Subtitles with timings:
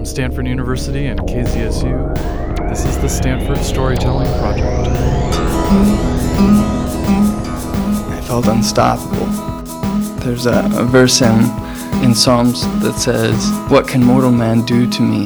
[0.00, 4.88] From Stanford University and KZSU, this is the Stanford Storytelling Project.
[8.08, 9.26] I felt unstoppable.
[10.24, 11.34] There's a, a verse in,
[12.02, 15.24] in Psalms that says, What can mortal man do to me?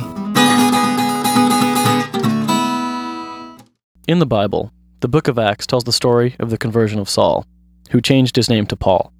[4.08, 7.46] In the Bible, the book of Acts tells the story of the conversion of Saul,
[7.92, 9.13] who changed his name to Paul.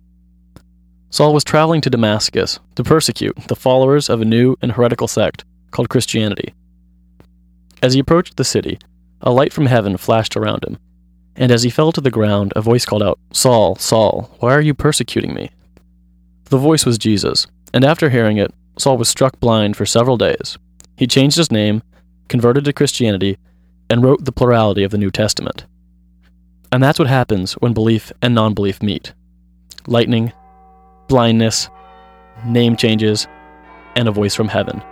[1.14, 5.44] Saul was traveling to Damascus to persecute the followers of a new and heretical sect
[5.70, 6.54] called Christianity.
[7.80, 8.80] As he approached the city,
[9.20, 10.76] a light from heaven flashed around him,
[11.36, 14.60] and as he fell to the ground, a voice called out, Saul, Saul, why are
[14.60, 15.50] you persecuting me?
[16.46, 20.58] The voice was Jesus, and after hearing it, Saul was struck blind for several days.
[20.96, 21.84] He changed his name,
[22.26, 23.38] converted to Christianity,
[23.88, 25.64] and wrote the plurality of the New Testament.
[26.72, 29.12] And that's what happens when belief and non belief meet
[29.86, 30.32] lightning,
[31.08, 31.68] blindness,
[32.44, 33.26] name changes,
[33.96, 34.82] and a voice from heaven.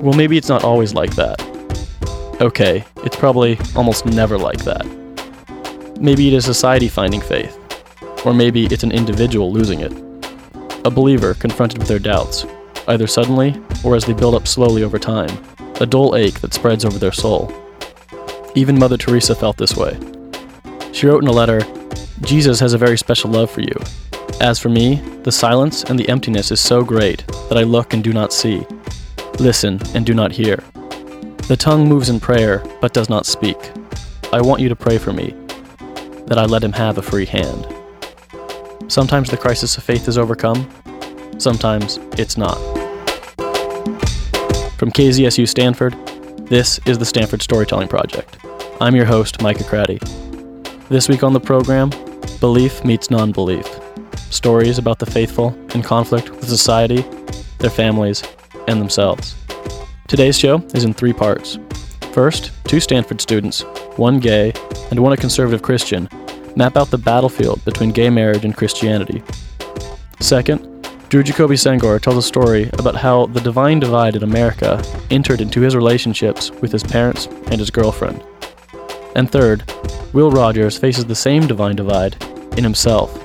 [0.00, 1.40] Well, maybe it's not always like that.
[2.40, 4.84] Okay, it's probably almost never like that.
[6.00, 7.56] Maybe it is society finding faith,
[8.26, 9.92] or maybe it's an individual losing it.
[10.84, 12.44] A believer confronted with their doubts,
[12.88, 15.30] either suddenly or as they build up slowly over time,
[15.80, 17.52] a dull ache that spreads over their soul.
[18.54, 19.98] Even Mother Teresa felt this way.
[20.92, 21.60] She wrote in a letter
[22.20, 23.74] Jesus has a very special love for you.
[24.40, 28.04] As for me, the silence and the emptiness is so great that I look and
[28.04, 28.66] do not see,
[29.38, 30.56] listen and do not hear.
[31.48, 33.56] The tongue moves in prayer but does not speak.
[34.32, 35.34] I want you to pray for me,
[36.26, 37.66] that I let him have a free hand.
[38.88, 40.68] Sometimes the crisis of faith is overcome,
[41.38, 42.58] sometimes it's not.
[44.76, 45.96] From KZSU Stanford,
[46.52, 48.36] this is the Stanford Storytelling Project.
[48.78, 49.98] I'm your host, Micah Craddy.
[50.90, 51.88] This week on the program,
[52.40, 53.66] Belief Meets Non Belief
[54.28, 57.06] stories about the faithful in conflict with society,
[57.56, 58.22] their families,
[58.68, 59.34] and themselves.
[60.08, 61.58] Today's show is in three parts.
[62.12, 63.62] First, two Stanford students,
[63.96, 64.52] one gay
[64.90, 66.06] and one a conservative Christian,
[66.54, 69.22] map out the battlefield between gay marriage and Christianity.
[70.20, 70.71] Second,
[71.12, 75.60] Drew Jacoby Senghor tells a story about how the divine divide in America entered into
[75.60, 78.24] his relationships with his parents and his girlfriend.
[79.14, 79.70] And third,
[80.14, 82.16] Will Rogers faces the same divine divide
[82.56, 83.22] in himself,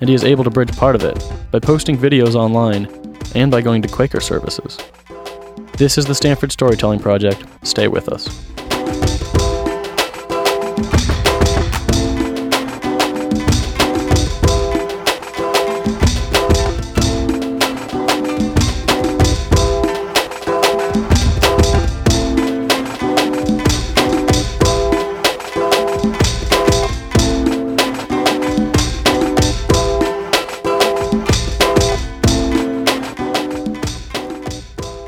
[0.00, 2.88] and he is able to bridge part of it by posting videos online
[3.36, 4.76] and by going to Quaker services.
[5.74, 7.44] This is the Stanford Storytelling Project.
[7.62, 8.26] Stay with us.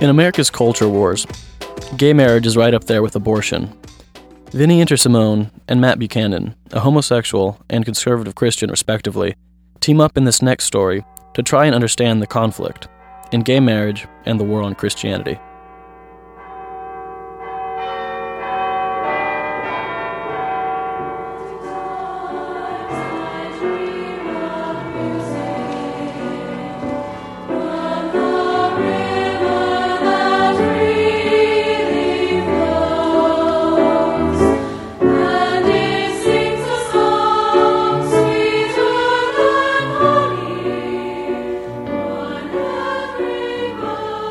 [0.00, 1.26] In America's culture wars,
[1.98, 3.70] gay marriage is right up there with abortion.
[4.50, 9.36] Vinnie Intersimone and Matt Buchanan, a homosexual and conservative Christian respectively,
[9.80, 12.88] team up in this next story to try and understand the conflict
[13.30, 15.38] in gay marriage and the war on Christianity.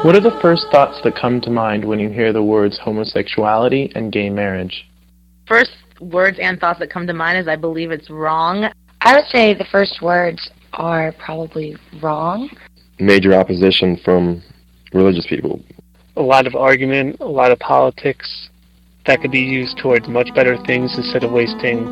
[0.02, 3.92] What are the first thoughts that come to mind when you hear the words homosexuality
[3.96, 4.88] and gay marriage?
[5.46, 8.72] First words and thoughts that come to mind is I believe it's wrong.
[9.02, 12.50] I would say the first words are probably wrong.
[12.98, 14.42] Major opposition from
[14.94, 15.60] religious people.
[16.16, 18.50] A lot of argument, a lot of politics
[19.06, 21.84] that could be used towards much better things instead of wasting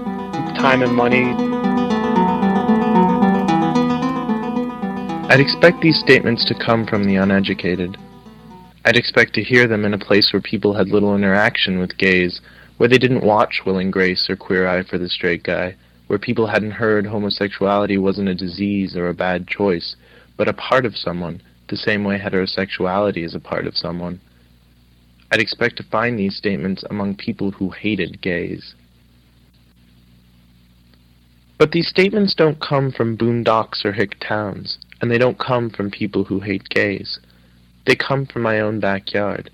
[0.55, 1.56] time and money
[5.29, 7.97] I'd expect these statements to come from the uneducated.
[8.85, 12.39] I'd expect to hear them in a place where people had little interaction with gays,
[12.77, 15.75] where they didn't watch Will and Grace or Queer Eye for the Straight Guy,
[16.07, 19.97] where people hadn't heard homosexuality wasn't a disease or a bad choice,
[20.37, 24.21] but a part of someone, the same way heterosexuality is a part of someone.
[25.29, 28.75] I'd expect to find these statements among people who hated gays.
[31.57, 35.91] But these statements don't come from boondocks or hick towns and they don't come from
[35.91, 37.19] people who hate gays.
[37.85, 39.49] They come from my own backyard.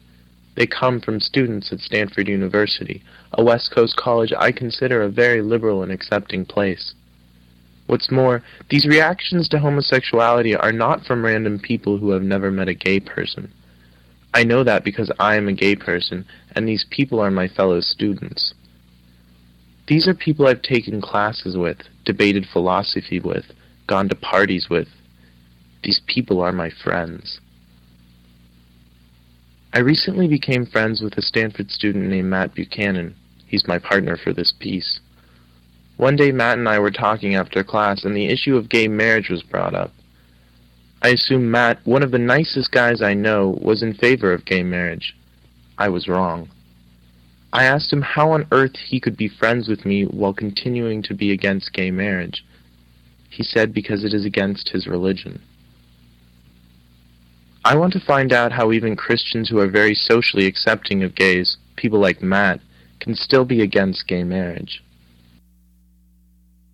[0.55, 3.01] They come from students at Stanford University,
[3.31, 6.93] a West Coast college I consider a very liberal and accepting place.
[7.87, 12.69] What's more, these reactions to homosexuality are not from random people who have never met
[12.69, 13.51] a gay person.
[14.33, 16.25] I know that because I am a gay person,
[16.55, 18.53] and these people are my fellow students.
[19.87, 23.45] These are people I've taken classes with, debated philosophy with,
[23.85, 24.87] gone to parties with.
[25.83, 27.39] These people are my friends.
[29.73, 33.15] I recently became friends with a Stanford student named Matt Buchanan.
[33.47, 35.01] He's my partner for this piece.
[35.97, 39.29] One day Matt and I were talking after class and the issue of gay marriage
[39.29, 39.91] was brought up.
[41.01, 44.63] I assumed Matt, one of the nicest guys I know, was in favor of gay
[44.63, 45.15] marriage.
[45.77, 46.49] I was wrong.
[47.51, 51.13] I asked him how on earth he could be friends with me while continuing to
[51.13, 52.45] be against gay marriage.
[53.29, 55.41] He said because it is against his religion.
[57.65, 61.57] I want to find out how even Christians who are very socially accepting of gays,
[61.75, 62.59] people like Matt,
[62.99, 64.83] can still be against gay marriage.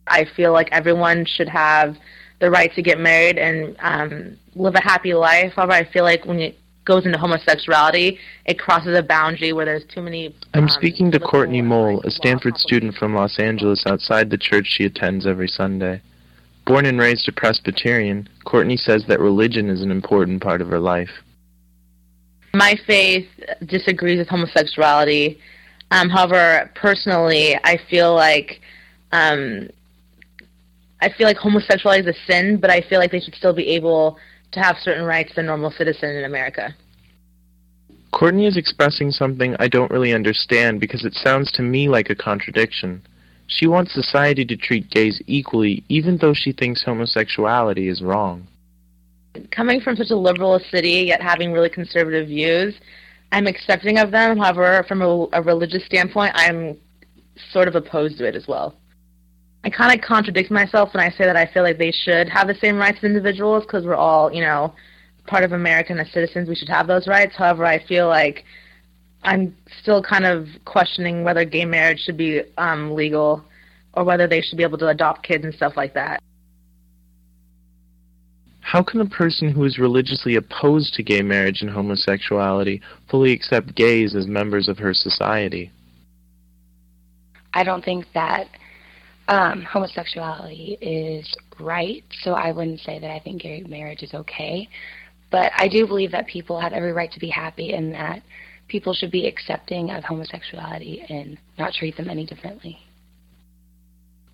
[0.07, 1.95] I feel like everyone should have
[2.39, 5.53] the right to get married and um, live a happy life.
[5.55, 9.85] However, I feel like when it goes into homosexuality, it crosses a boundary where there's
[9.85, 10.35] too many.
[10.55, 14.65] I'm um, speaking to Courtney Mole, a Stanford student from Los Angeles outside the church
[14.67, 16.01] she attends every Sunday.
[16.69, 20.77] Born and raised a Presbyterian, Courtney says that religion is an important part of her
[20.79, 21.09] life.
[22.53, 23.27] My faith
[23.65, 25.39] disagrees with homosexuality.
[25.89, 28.61] Um, however, personally, I feel like
[29.11, 29.69] um,
[31.01, 33.69] I feel like homosexuality is a sin, but I feel like they should still be
[33.69, 34.19] able
[34.51, 36.75] to have certain rights than normal citizen in America.
[38.11, 42.15] Courtney is expressing something I don't really understand because it sounds to me like a
[42.15, 43.01] contradiction.
[43.49, 48.47] She wants society to treat gays equally, even though she thinks homosexuality is wrong.
[49.51, 52.75] Coming from such a liberal city, yet having really conservative views,
[53.31, 54.37] I'm accepting of them.
[54.37, 56.77] However, from a, a religious standpoint, I'm
[57.51, 58.75] sort of opposed to it as well.
[59.63, 62.47] I kind of contradict myself when I say that I feel like they should have
[62.47, 64.75] the same rights as individuals because we're all, you know,
[65.25, 67.35] part of America and as citizens, we should have those rights.
[67.35, 68.45] However, I feel like
[69.23, 73.43] I'm still kind of questioning whether gay marriage should be um, legal
[73.93, 76.21] or whether they should be able to adopt kids and stuff like that.
[78.61, 83.75] How can a person who is religiously opposed to gay marriage and homosexuality fully accept
[83.75, 85.71] gays as members of her society?
[87.53, 88.47] I don't think that
[89.27, 94.69] um, homosexuality is right, so I wouldn't say that I think gay marriage is okay.
[95.31, 98.21] But I do believe that people have every right to be happy and that
[98.69, 102.79] people should be accepting of homosexuality and not treat them any differently.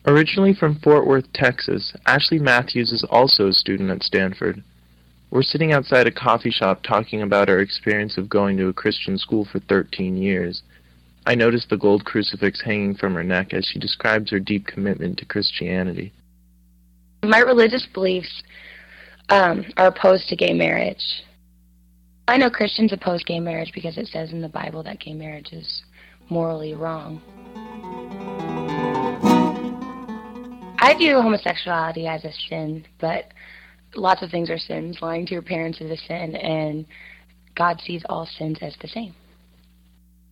[0.06, 4.64] Originally from Fort Worth, Texas, Ashley Matthews is also a student at Stanford.
[5.32, 9.18] We're sitting outside a coffee shop talking about our experience of going to a Christian
[9.18, 10.62] school for 13 years.
[11.26, 15.18] I noticed the gold crucifix hanging from her neck as she describes her deep commitment
[15.18, 16.14] to Christianity.
[17.24, 18.44] My religious beliefs
[19.30, 21.24] um, are opposed to gay marriage.
[22.27, 25.54] I know Christians oppose gay marriage because it says in the Bible that gay marriage
[25.54, 25.83] is
[26.30, 27.22] morally wrong.
[30.80, 33.25] I view homosexuality as a sin, but
[33.95, 34.98] lots of things are sins.
[35.01, 36.86] Lying to your parents is a sin, and
[37.56, 39.13] God sees all sins as the same.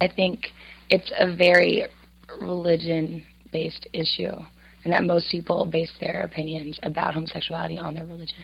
[0.01, 0.47] I think
[0.89, 1.85] it's a very
[2.41, 4.33] religion based issue,
[4.83, 8.43] and that most people base their opinions about homosexuality on their religion.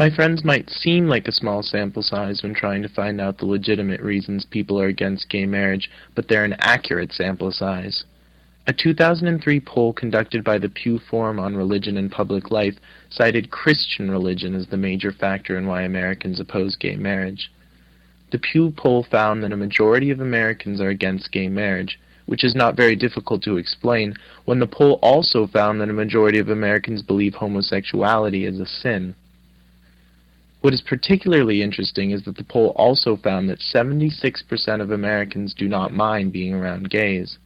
[0.00, 3.44] My friends might seem like a small sample size when trying to find out the
[3.44, 8.04] legitimate reasons people are against gay marriage, but they're an accurate sample size.
[8.66, 12.76] A 2003 poll conducted by the Pew Forum on Religion and Public Life
[13.10, 17.52] cited Christian religion as the major factor in why Americans oppose gay marriage.
[18.32, 22.54] The Pew poll found that a majority of Americans are against gay marriage, which is
[22.54, 24.14] not very difficult to explain
[24.46, 29.14] when the poll also found that a majority of Americans believe homosexuality is a sin.
[30.60, 35.68] What is particularly interesting is that the poll also found that 76% of Americans do
[35.68, 37.38] not mind being around gays.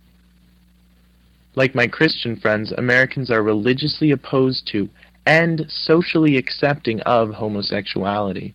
[1.54, 4.88] Like my Christian friends, Americans are religiously opposed to
[5.24, 8.54] and socially accepting of homosexuality.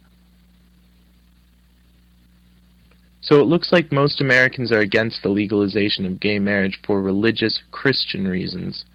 [3.22, 7.62] So it looks like most Americans are against the legalization of gay marriage for religious
[7.72, 8.86] Christian reasons.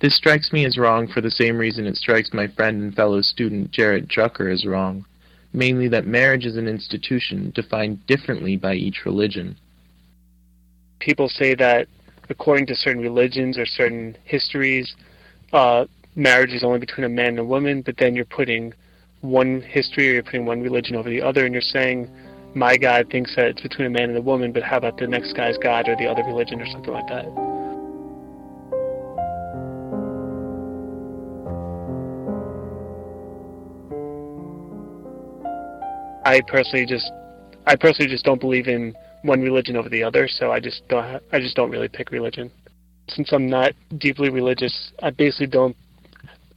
[0.00, 3.20] This strikes me as wrong for the same reason it strikes my friend and fellow
[3.20, 5.04] student Jarrett Drucker as wrong,
[5.52, 9.56] mainly that marriage is an institution defined differently by each religion.
[11.00, 11.86] People say that
[12.30, 14.94] according to certain religions or certain histories,
[15.52, 18.72] uh, marriage is only between a man and a woman, but then you're putting
[19.20, 22.08] one history or you're putting one religion over the other, and you're saying,
[22.54, 25.06] my God thinks that it's between a man and a woman, but how about the
[25.06, 27.49] next guy's God or the other religion or something like that?
[36.30, 37.10] I personally just
[37.66, 41.20] I personally just don't believe in one religion over the other, so I just don't
[41.32, 42.52] I just don't really pick religion.
[43.08, 45.76] Since I'm not deeply religious, I basically don't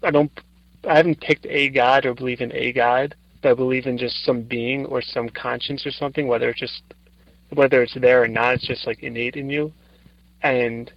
[0.04, 0.32] I don't
[0.88, 4.24] I haven't picked a god or believe in a god, but I believe in just
[4.24, 6.84] some being or some conscience or something, whether it's just
[7.50, 9.74] whether it's there or not, it's just like innate in you.
[10.44, 10.92] And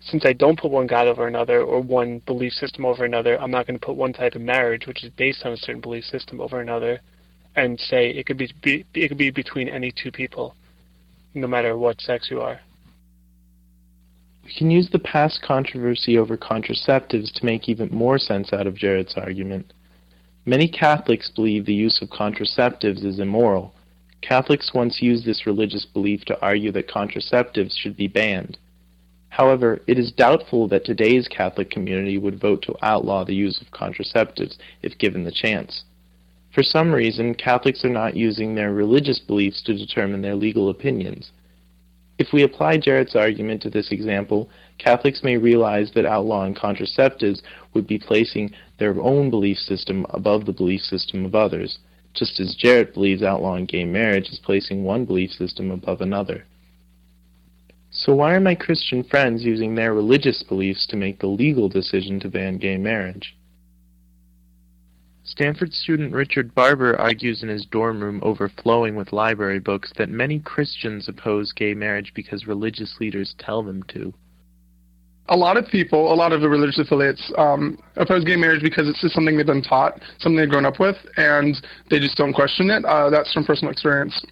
[0.00, 3.50] since I don't put one God over another or one belief system over another, I'm
[3.50, 6.04] not going to put one type of marriage, which is based on a certain belief
[6.04, 7.00] system, over another,
[7.56, 10.54] and say it could be, be it could be between any two people,
[11.34, 12.60] no matter what sex you are.
[14.44, 18.76] We can use the past controversy over contraceptives to make even more sense out of
[18.76, 19.72] Jarrett's argument.
[20.44, 23.74] Many Catholics believe the use of contraceptives is immoral.
[24.22, 28.56] Catholics once used this religious belief to argue that contraceptives should be banned.
[29.30, 33.72] However, it is doubtful that today's Catholic community would vote to outlaw the use of
[33.72, 35.82] contraceptives if given the chance.
[36.56, 41.30] For some reason, Catholics are not using their religious beliefs to determine their legal opinions.
[42.16, 44.48] If we apply Jarrett's argument to this example,
[44.78, 47.42] Catholics may realize that outlawing contraceptives
[47.74, 51.76] would be placing their own belief system above the belief system of others,
[52.14, 56.46] just as Jarrett believes outlawing gay marriage is placing one belief system above another.
[57.90, 62.18] So why are my Christian friends using their religious beliefs to make the legal decision
[62.20, 63.36] to ban gay marriage?
[65.26, 70.38] Stanford student Richard Barber argues in his dorm room overflowing with library books that many
[70.38, 74.14] Christians oppose gay marriage because religious leaders tell them to.
[75.28, 78.88] A lot of people, a lot of the religious affiliates, um, oppose gay marriage because
[78.88, 81.56] it's just something they've been taught, something they've grown up with, and
[81.90, 82.84] they just don't question it.
[82.84, 84.24] Uh, that's from personal experience.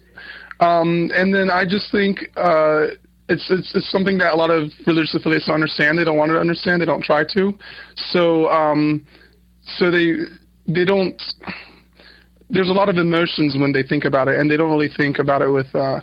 [0.61, 2.87] Um, and then I just think uh,
[3.27, 5.97] it's, it's it's something that a lot of religious affiliates don't understand.
[5.97, 6.81] They don't want to understand.
[6.81, 7.53] They don't try to.
[8.13, 9.05] So um,
[9.77, 10.19] so they
[10.67, 11.21] they don't.
[12.49, 15.19] There's a lot of emotions when they think about it, and they don't really think
[15.19, 16.01] about it with uh,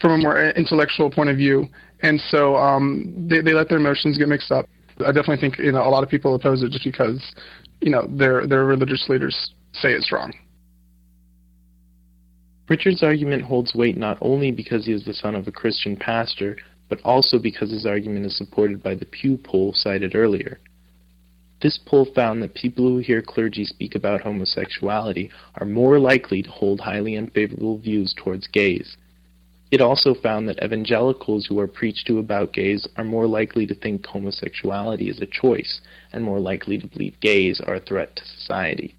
[0.00, 1.66] from a more intellectual point of view.
[2.02, 4.66] And so um, they they let their emotions get mixed up.
[5.00, 7.22] I definitely think you know a lot of people oppose it just because
[7.80, 10.32] you know their their religious leaders say it's wrong.
[12.68, 16.56] Richard's argument holds weight not only because he is the son of a Christian pastor,
[16.88, 20.60] but also because his argument is supported by the Pew poll cited earlier.
[21.64, 26.50] This poll found that people who hear clergy speak about homosexuality are more likely to
[26.50, 28.98] hold highly unfavorable views towards gays.
[29.70, 33.74] It also found that evangelicals who are preached to about gays are more likely to
[33.74, 35.80] think homosexuality is a choice
[36.12, 38.94] and more likely to believe gays are a threat to society.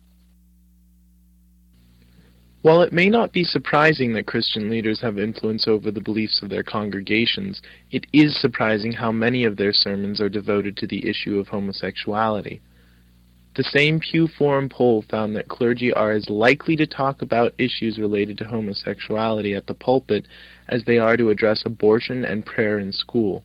[2.66, 6.50] While it may not be surprising that Christian leaders have influence over the beliefs of
[6.50, 11.38] their congregations, it is surprising how many of their sermons are devoted to the issue
[11.38, 12.62] of homosexuality.
[13.56, 18.00] The same Pew Forum poll found that clergy are as likely to talk about issues
[18.00, 20.26] related to homosexuality at the pulpit
[20.68, 23.44] as they are to address abortion and prayer in school.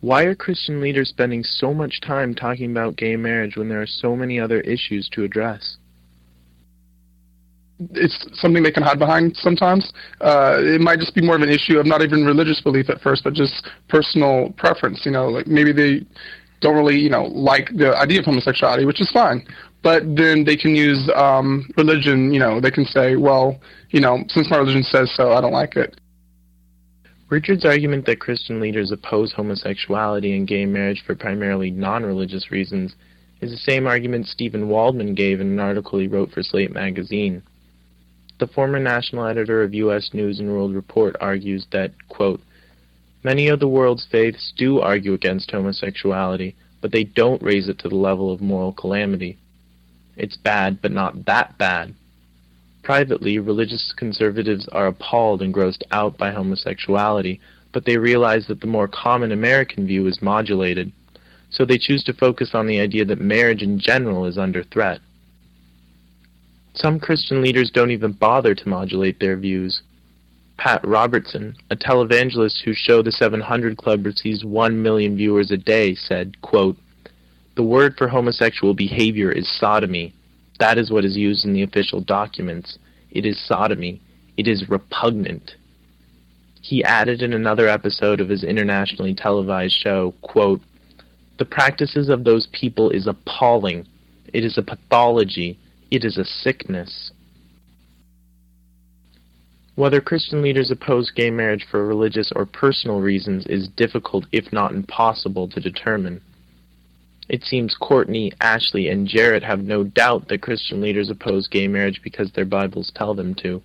[0.00, 3.86] Why are Christian leaders spending so much time talking about gay marriage when there are
[3.86, 5.76] so many other issues to address?
[7.92, 9.92] It's something they can hide behind sometimes.
[10.20, 13.00] Uh, it might just be more of an issue of not even religious belief at
[13.00, 15.02] first, but just personal preference.
[15.04, 16.06] You know, like maybe they
[16.60, 19.46] don't really, you know, like the idea of homosexuality, which is fine.
[19.82, 22.32] But then they can use um, religion.
[22.32, 25.52] You know, they can say, well, you know, since my religion says so, I don't
[25.52, 26.00] like it.
[27.30, 32.94] Richard's argument that Christian leaders oppose homosexuality and gay marriage for primarily non-religious reasons
[33.40, 37.42] is the same argument Steven Waldman gave in an article he wrote for Slate magazine.
[38.38, 40.10] The former national editor of U.S.
[40.12, 42.40] News and World Report argues that, quote,
[43.24, 47.88] Many of the world's faiths do argue against homosexuality, but they don't raise it to
[47.88, 49.38] the level of moral calamity.
[50.16, 51.94] It's bad, but not that bad.
[52.84, 57.40] Privately, religious conservatives are appalled and grossed out by homosexuality,
[57.72, 60.92] but they realize that the more common American view is modulated,
[61.50, 65.00] so they choose to focus on the idea that marriage in general is under threat.
[66.80, 69.82] Some Christian leaders don't even bother to modulate their views.
[70.58, 75.96] Pat Robertson, a televangelist whose show The 700 Club receives 1 million viewers a day,
[75.96, 76.76] said, quote,
[77.56, 80.14] The word for homosexual behavior is sodomy.
[80.60, 82.78] That is what is used in the official documents.
[83.10, 84.00] It is sodomy.
[84.36, 85.56] It is repugnant.
[86.60, 90.60] He added in another episode of his internationally televised show, quote,
[91.38, 93.84] The practices of those people is appalling.
[94.32, 95.58] It is a pathology.
[95.90, 97.12] It is a sickness.
[99.74, 104.72] Whether Christian leaders oppose gay marriage for religious or personal reasons is difficult, if not
[104.72, 106.20] impossible, to determine.
[107.28, 112.00] It seems Courtney, Ashley, and Jarrett have no doubt that Christian leaders oppose gay marriage
[112.02, 113.62] because their Bibles tell them to.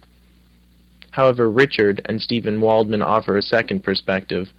[1.12, 4.50] However, Richard and Steven Waldman offer a second perspective,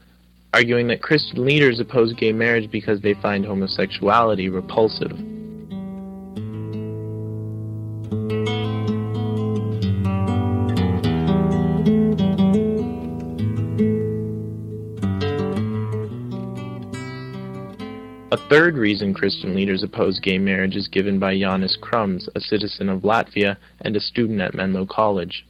[0.52, 5.43] arguing that Christian leaders oppose gay marriage because they find homosexuality repulsive.
[18.34, 22.88] A third reason Christian leaders oppose gay marriage is given by Janis Krums, a citizen
[22.88, 25.46] of Latvia and a student at Menlo College.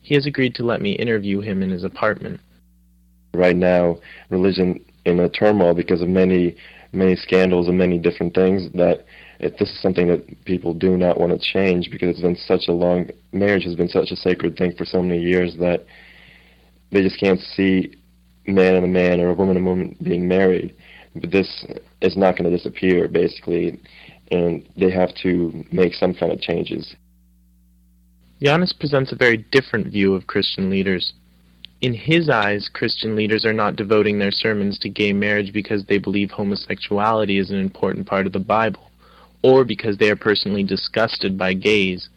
[0.00, 2.40] He has agreed to let me interview him in his apartment.
[3.34, 3.98] Right now,
[4.30, 6.56] religion in a turmoil because of many,
[6.94, 9.04] many scandals and many different things that
[9.38, 12.68] it, this is something that people do not want to change because it's been such
[12.68, 15.84] a long marriage has been such a sacred thing for so many years that
[16.90, 17.94] they just can't see
[18.46, 20.74] man and a man or a woman and a woman being married
[21.14, 21.66] but this
[22.00, 23.80] is not going to disappear, basically,
[24.30, 26.94] and they have to make some kind of changes.
[28.42, 31.12] Janis presents a very different view of Christian leaders.
[31.80, 35.98] In his eyes, Christian leaders are not devoting their sermons to gay marriage because they
[35.98, 38.90] believe homosexuality is an important part of the Bible,
[39.42, 42.08] or because they are personally disgusted by gays.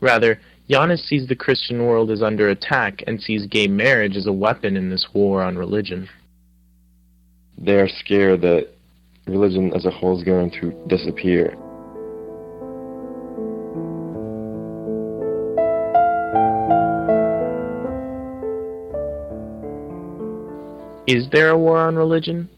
[0.00, 4.32] Rather, Janis sees the Christian world as under attack and sees gay marriage as a
[4.32, 6.08] weapon in this war on religion
[7.58, 8.68] they're scared that
[9.26, 11.56] religion as a whole is going to disappear.
[21.06, 22.48] Is there a war on religion?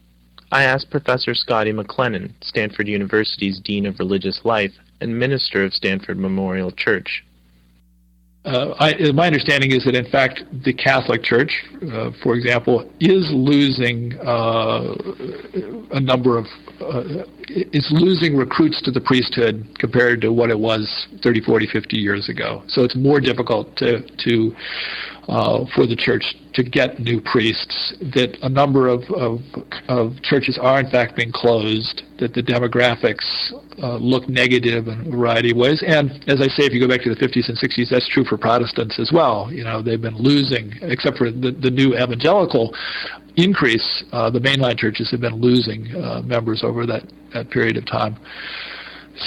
[0.51, 6.17] I asked Professor Scotty McLennan, Stanford University's Dean of Religious Life and Minister of Stanford
[6.17, 7.23] Memorial Church.
[8.45, 11.51] Uh, I, my understanding is that, in fact, the Catholic Church,
[11.91, 14.95] uh, for example, is losing uh,
[15.91, 16.45] a number of,
[16.79, 21.97] uh, is losing recruits to the priesthood compared to what it was 30, 40, 50
[21.97, 22.63] years ago.
[22.67, 24.55] So it's more difficult to, to
[25.27, 29.39] uh, for the church to get new priests, that a number of, of,
[29.87, 33.25] of churches are in fact being closed, that the demographics
[33.81, 35.83] uh, look negative in a variety of ways.
[35.85, 38.25] And as I say, if you go back to the 50s and 60s, that's true
[38.25, 39.51] for Protestants as well.
[39.51, 42.73] You know, they've been losing, except for the, the new evangelical
[43.35, 47.03] increase, uh, the mainline churches have been losing uh, members over that,
[47.33, 48.17] that period of time.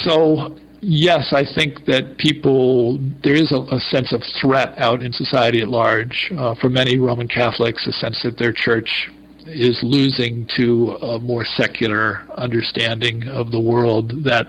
[0.04, 5.12] So yes, I think that people, there is a, a, sense of threat out in
[5.12, 6.30] society at large.
[6.36, 9.08] Uh, for many Roman Catholics, a sense that their church
[9.46, 14.46] is losing to a more secular understanding of the world that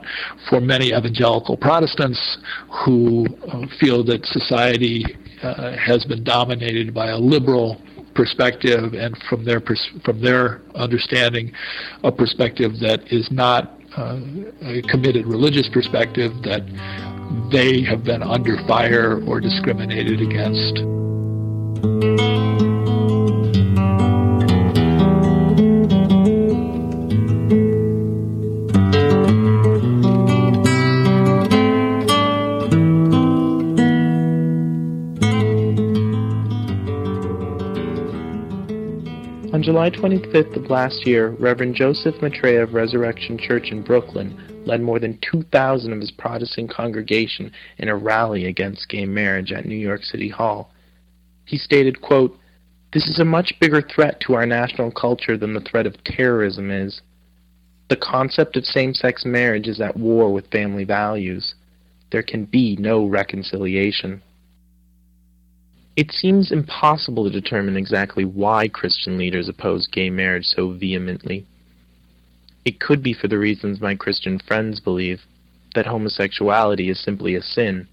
[0.49, 2.37] for many evangelical Protestants
[2.85, 5.03] who uh, feel that society
[5.41, 7.81] uh, has been dominated by a liberal
[8.15, 11.51] perspective and from their pers- from their understanding
[12.03, 14.19] a perspective that is not uh,
[14.61, 16.63] a committed religious perspective that
[17.51, 22.42] they have been under fire or discriminated against.
[39.63, 44.81] On July 25th of last year, Reverend Joseph Mattera of Resurrection Church in Brooklyn led
[44.81, 49.77] more than 2,000 of his Protestant congregation in a rally against gay marriage at New
[49.77, 50.69] York City Hall.
[51.45, 52.37] He stated, quote,
[52.91, 56.69] This is a much bigger threat to our national culture than the threat of terrorism
[56.69, 57.01] is.
[57.87, 61.55] The concept of same-sex marriage is at war with family values.
[62.11, 64.23] There can be no reconciliation.
[65.95, 71.45] It seems impossible to determine exactly why Christian leaders oppose gay marriage so vehemently.
[72.65, 75.21] It could be for the reasons my Christian friends believe,
[75.75, 77.87] that homosexuality is simply a sin.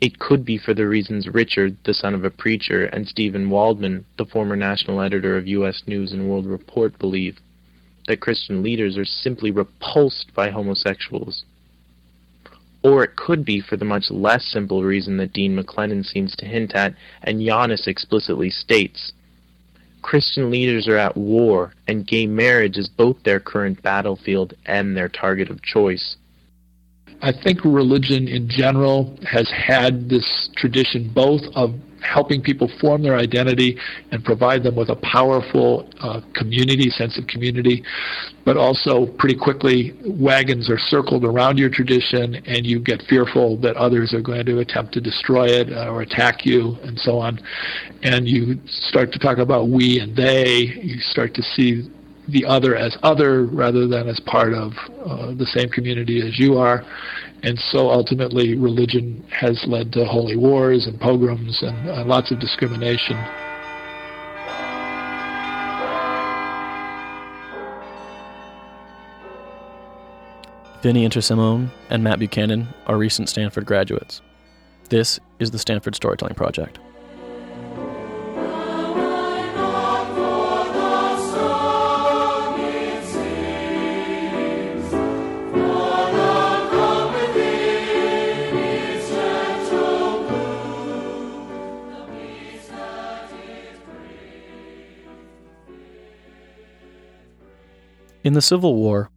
[0.00, 4.04] It could be for the reasons Richard, the son of a preacher, and Steven Waldman,
[4.18, 5.84] the former national editor of U.S.
[5.86, 7.38] News and World Report, believe,
[8.06, 11.44] that Christian leaders are simply repulsed by homosexuals.
[12.86, 16.46] Or it could be for the much less simple reason that Dean McLennan seems to
[16.46, 16.94] hint at,
[17.24, 19.12] and Janis explicitly states.
[20.02, 25.08] Christian leaders are at war, and gay marriage is both their current battlefield and their
[25.08, 26.14] target of choice.
[27.20, 31.74] I think religion in general has had this tradition both of
[32.06, 33.78] helping people form their identity
[34.12, 37.82] and provide them with a powerful uh, community, sense of community.
[38.44, 43.76] But also, pretty quickly, wagons are circled around your tradition, and you get fearful that
[43.76, 47.40] others are going to attempt to destroy it uh, or attack you, and so on.
[48.02, 50.72] And you start to talk about we and they.
[50.80, 51.90] You start to see
[52.28, 54.72] the other as other rather than as part of
[55.04, 56.84] uh, the same community as you are.
[57.42, 62.40] And so ultimately, religion has led to holy wars and pogroms and uh, lots of
[62.40, 63.16] discrimination.
[70.82, 74.22] Vinny Intersimone and Matt Buchanan are recent Stanford graduates.
[74.88, 76.78] This is the Stanford Storytelling Project.
[98.26, 99.08] In the Civil War,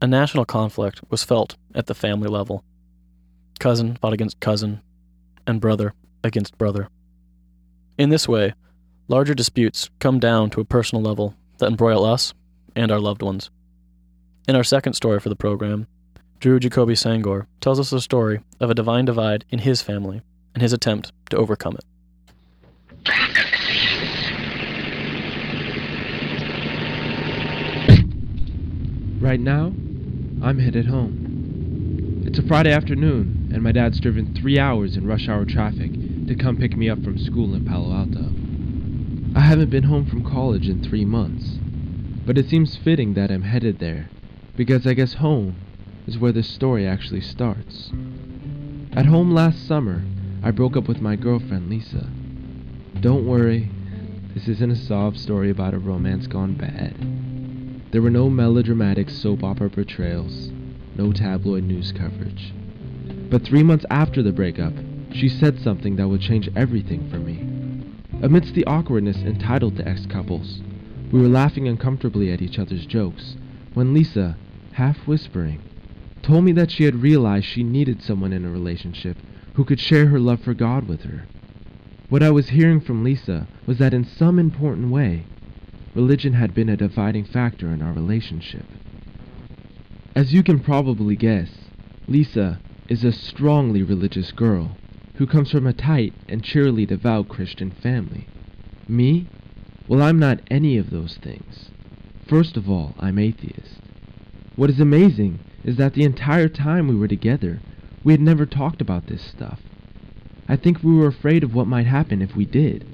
[0.00, 2.64] a national conflict was felt at the family level.
[3.58, 4.80] Cousin fought against cousin,
[5.46, 5.92] and brother
[6.24, 6.88] against brother.
[7.98, 8.54] In this way,
[9.08, 12.32] larger disputes come down to a personal level that embroil us
[12.74, 13.50] and our loved ones.
[14.48, 15.86] In our second story for the program,
[16.38, 20.22] Drew Jacoby Senghor tells us the story of a divine divide in his family
[20.54, 23.59] and his attempt to overcome it.
[29.20, 29.74] Right now,
[30.42, 32.24] I'm headed home.
[32.26, 35.92] It's a Friday afternoon, and my dad's driven three hours in rush hour traffic
[36.26, 38.32] to come pick me up from school in Palo Alto.
[39.38, 41.58] I haven't been home from college in three months,
[42.24, 44.08] but it seems fitting that I'm headed there,
[44.56, 45.54] because I guess home
[46.06, 47.90] is where this story actually starts.
[48.94, 50.02] At home last summer,
[50.42, 52.08] I broke up with my girlfriend Lisa.
[53.00, 53.70] Don't worry,
[54.32, 56.96] this isn't a sob story about a romance gone bad.
[57.92, 60.52] There were no melodramatic soap opera portrayals,
[60.96, 62.54] no tabloid news coverage.
[63.28, 64.74] But three months after the breakup,
[65.12, 67.40] she said something that would change everything for me.
[68.22, 70.62] Amidst the awkwardness entitled to ex couples,
[71.10, 73.36] we were laughing uncomfortably at each other's jokes
[73.74, 74.36] when Lisa,
[74.72, 75.60] half whispering,
[76.22, 79.16] told me that she had realized she needed someone in a relationship
[79.54, 81.26] who could share her love for God with her.
[82.08, 85.24] What I was hearing from Lisa was that in some important way,
[85.94, 88.64] religion had been a dividing factor in our relationship.
[90.14, 91.50] As you can probably guess,
[92.06, 94.76] Lisa is a strongly religious girl
[95.14, 98.26] who comes from a tight and cheerily devout Christian family.
[98.88, 99.26] Me?
[99.86, 101.70] Well, I'm not any of those things.
[102.28, 103.80] First of all, I'm atheist.
[104.56, 107.60] What is amazing is that the entire time we were together,
[108.02, 109.60] we had never talked about this stuff.
[110.48, 112.86] I think we were afraid of what might happen if we did.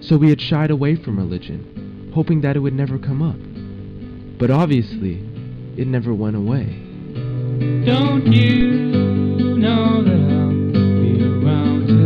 [0.00, 1.83] So we had shied away from religion
[2.14, 3.36] hoping that it would never come up.
[4.38, 5.14] But obviously,
[5.76, 6.66] it never went away.
[7.84, 10.50] Don't you know that I'll
[11.02, 12.04] be around to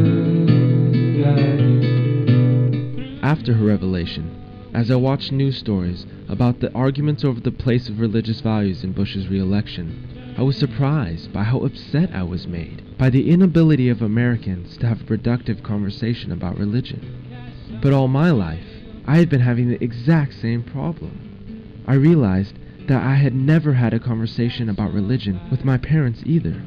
[3.22, 8.00] After her revelation, as I watched news stories about the arguments over the place of
[8.00, 13.10] religious values in Bush's re-election, I was surprised by how upset I was made by
[13.10, 17.80] the inability of Americans to have a productive conversation about religion.
[17.82, 18.77] But all my life,
[19.08, 21.82] I had been having the exact same problem.
[21.86, 26.62] I realized that I had never had a conversation about religion with my parents either.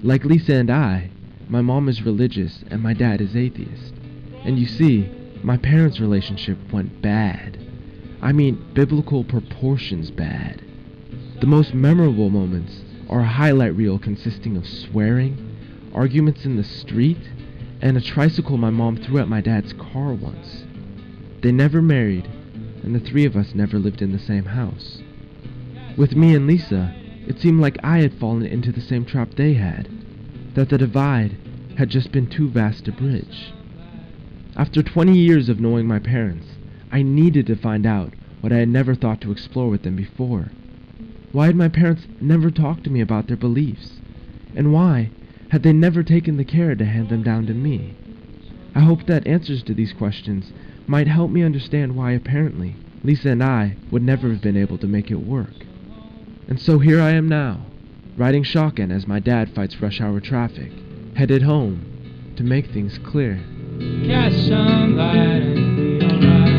[0.00, 1.10] Like Lisa and I,
[1.48, 3.92] my mom is religious and my dad is atheist.
[4.44, 5.10] And you see,
[5.42, 7.58] my parents' relationship went bad.
[8.22, 10.62] I mean, biblical proportions bad.
[11.40, 17.30] The most memorable moments are a highlight reel consisting of swearing, arguments in the street,
[17.82, 20.66] and a tricycle my mom threw at my dad's car once.
[21.42, 22.28] They never married,
[22.82, 25.00] and the three of us never lived in the same house.
[25.96, 26.92] With me and Lisa,
[27.26, 29.88] it seemed like I had fallen into the same trap they had,
[30.54, 31.36] that the divide
[31.76, 33.52] had just been too vast to bridge.
[34.54, 36.46] After 20 years of knowing my parents,
[36.92, 40.48] I needed to find out what I had never thought to explore with them before.
[41.32, 44.00] Why had my parents never talked to me about their beliefs?
[44.54, 45.08] And why
[45.48, 47.94] had they never taken the care to hand them down to me?
[48.74, 50.52] I hoped that answers to these questions
[50.90, 52.74] might help me understand why apparently
[53.04, 55.54] Lisa and I would never have been able to make it work.
[56.48, 57.64] And so here I am now,
[58.16, 60.72] riding shotgun as my dad fights rush hour traffic,
[61.14, 63.36] headed home to make things clear.
[64.04, 66.50] Catch sunlight and be alright.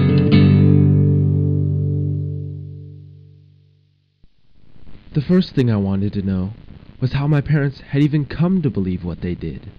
[5.14, 6.54] The first thing I wanted to know
[7.02, 9.70] was how my parents had even come to believe what they did.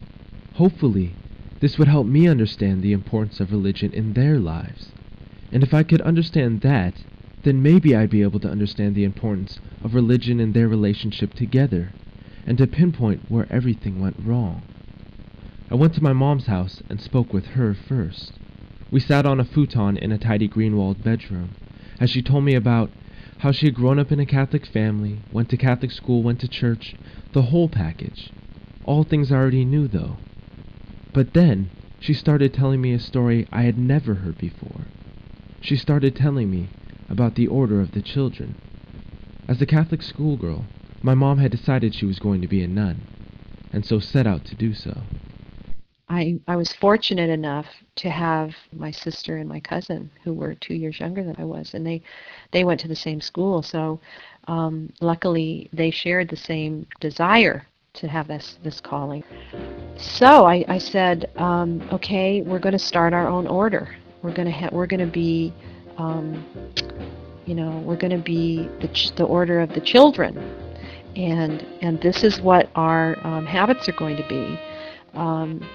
[0.56, 1.14] Hopefully,
[1.62, 4.88] this would help me understand the importance of religion in their lives.
[5.53, 6.94] And if I could understand that,
[7.44, 11.92] then maybe I'd be able to understand the importance of religion in their relationship together,
[12.44, 14.62] and to pinpoint where everything went wrong.
[15.70, 18.33] I went to my mom's house and spoke with her first.
[18.90, 21.51] We sat on a futon in a tidy green-walled bedroom,
[22.01, 22.90] as she told me about
[23.38, 26.48] how she had grown up in a Catholic family, went to Catholic school, went to
[26.48, 26.96] church,
[27.35, 28.33] the whole package.
[28.85, 30.16] All things I already knew, though.
[31.12, 31.70] But then,
[32.01, 34.87] she started telling me a story I had never heard before.
[35.61, 36.68] She started telling me
[37.09, 38.55] about the Order of the Children.
[39.46, 40.64] As a Catholic schoolgirl,
[41.03, 43.03] my mom had decided she was going to be a nun,
[43.72, 45.03] and so set out to do so.
[46.09, 50.75] I, I was fortunate enough to have my sister and my cousin who were two
[50.75, 52.03] years younger than I was, and they
[52.51, 53.62] they went to the same school.
[53.62, 54.01] So
[54.46, 59.25] um, luckily, they shared the same desire to have this this calling.
[59.98, 63.88] So I, I said, um, okay, we're going to start our own order.
[64.22, 65.52] We're going to ha- we're going to be,
[65.96, 66.44] um,
[67.46, 70.37] you know, we're going to be the ch- the order of the children,
[71.16, 74.59] and and this is what our um, habits are going to be.
[75.14, 75.66] Um,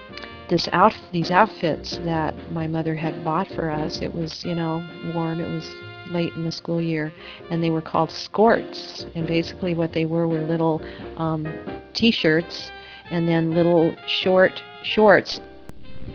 [0.48, 4.00] this out these outfits that my mother had bought for us.
[4.00, 5.40] It was you know warm.
[5.40, 5.70] It was
[6.10, 7.12] late in the school year,
[7.50, 9.10] and they were called skorts.
[9.14, 10.82] And basically, what they were were little
[11.18, 11.46] um,
[11.92, 12.70] T-shirts
[13.10, 15.40] and then little short shorts.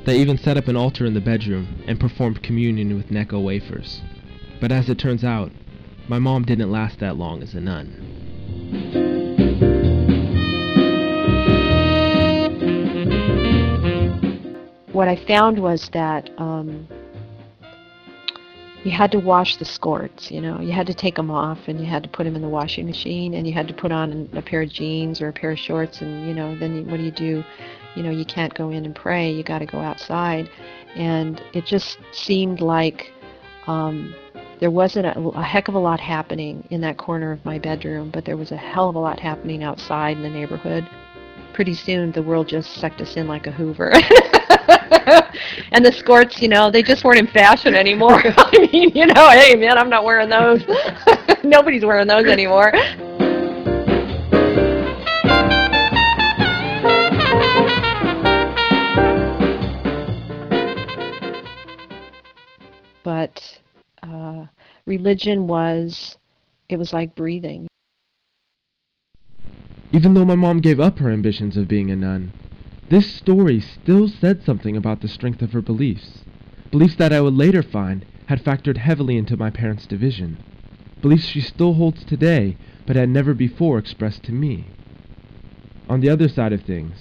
[0.06, 4.02] They even set up an altar in the bedroom and performed communion with Necco wafers.
[4.60, 5.52] But as it turns out,
[6.08, 8.10] my mom didn't last that long as a nun.
[14.92, 16.88] What I found was that um,
[18.84, 20.30] you had to wash the skorts.
[20.30, 22.41] You know, you had to take them off and you had to put them in
[22.41, 25.34] the washing machine, and you had to put on a pair of jeans or a
[25.34, 27.43] pair of shorts, and you know, then you, what do you do?
[27.96, 29.32] You know, you can't go in and pray.
[29.32, 30.50] You got to go outside,
[30.96, 33.12] and it just seemed like
[33.67, 34.13] um,
[34.60, 38.10] there wasn't a, a heck of a lot happening in that corner of my bedroom,
[38.12, 40.89] but there was a hell of a lot happening outside in the neighborhood.
[41.54, 43.93] Pretty soon, the world just sucked us in like a Hoover.
[45.72, 48.22] and the skirts, you know, they just weren't in fashion anymore.
[48.38, 50.64] I mean, you know, hey man, I'm not wearing those.
[51.44, 52.72] Nobody's wearing those anymore.
[63.04, 63.60] But
[64.02, 64.46] uh,
[64.86, 66.18] religion was,
[66.70, 67.68] it was like breathing.
[69.92, 72.32] Even though my mom gave up her ambitions of being a nun,
[72.89, 76.24] this story still said something about the strength of her beliefs.
[76.72, 80.38] Beliefs that I would later find had factored heavily into my parents' division.
[81.02, 84.65] Beliefs she still holds today, but had never before expressed to me.
[85.89, 86.96] On the other side of things,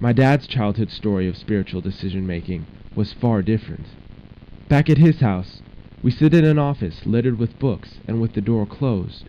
[0.00, 3.86] my dad's childhood story of spiritual decision making was far different.
[4.68, 5.62] Back at his house,
[6.02, 9.28] we sit in an office littered with books and with the door closed,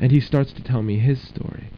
[0.00, 1.70] and he starts to tell me his story.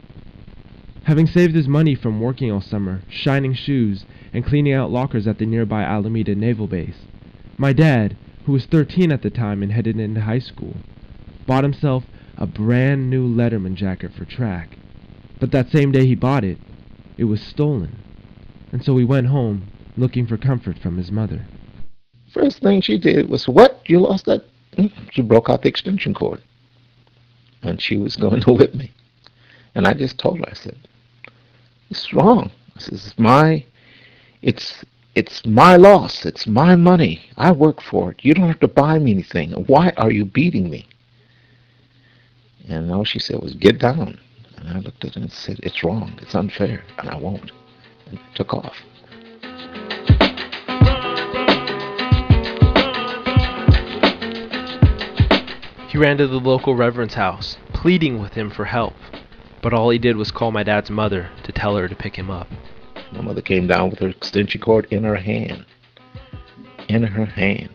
[1.03, 5.37] Having saved his money from working all summer, shining shoes, and cleaning out lockers at
[5.37, 7.05] the nearby Alameda Naval Base,
[7.57, 10.77] my dad, who was 13 at the time and headed into high school,
[11.45, 12.05] bought himself
[12.37, 14.77] a brand new Letterman jacket for track.
[15.41, 16.57] But that same day he bought it,
[17.17, 17.97] it was stolen.
[18.71, 21.45] And so he went home looking for comfort from his mother.
[22.31, 23.81] First thing she did was, What?
[23.87, 24.45] You lost that?
[24.77, 24.87] Hmm.
[25.11, 26.41] She broke out the extension cord.
[27.61, 28.91] And she was going to whip me.
[29.75, 30.77] And I just told her, I said,
[31.89, 32.51] it's wrong.
[32.75, 33.65] This is my,
[34.41, 34.83] it's
[35.15, 36.25] it's my loss.
[36.25, 37.21] It's my money.
[37.37, 38.21] I work for it.
[38.23, 39.51] You don't have to buy me anything.
[39.67, 40.87] Why are you beating me?
[42.67, 44.19] And all she said was, get down.
[44.57, 46.17] And I looked at her and said, it's wrong.
[46.21, 46.83] It's unfair.
[46.97, 47.51] And I won't.
[48.07, 48.75] And took off.
[55.89, 58.95] He ran to the local reverend's house, pleading with him for help.
[59.63, 62.29] But all he did was call my dad's mother to tell her to pick him
[62.29, 62.49] up.
[63.13, 65.65] My mother came down with her extension cord in her hand.
[66.89, 67.69] In her hand.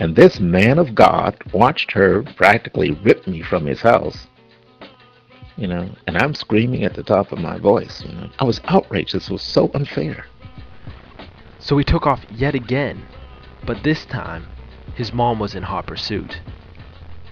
[0.00, 4.26] And this man of God watched her practically rip me from his house.
[5.56, 8.02] You know, and I'm screaming at the top of my voice.
[8.02, 9.14] You know, I was outraged.
[9.14, 10.24] This was so unfair.
[11.58, 13.04] So he took off yet again,
[13.66, 14.46] but this time
[14.94, 16.40] his mom was in hot pursuit.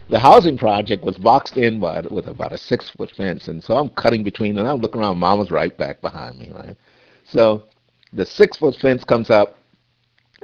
[0.08, 3.76] The housing project was boxed in by, with about a six foot fence, and so
[3.76, 5.18] I'm cutting between, and I'm looking around.
[5.18, 6.76] Mama's right back behind me, right?
[7.24, 7.64] So
[8.12, 9.58] the six foot fence comes up,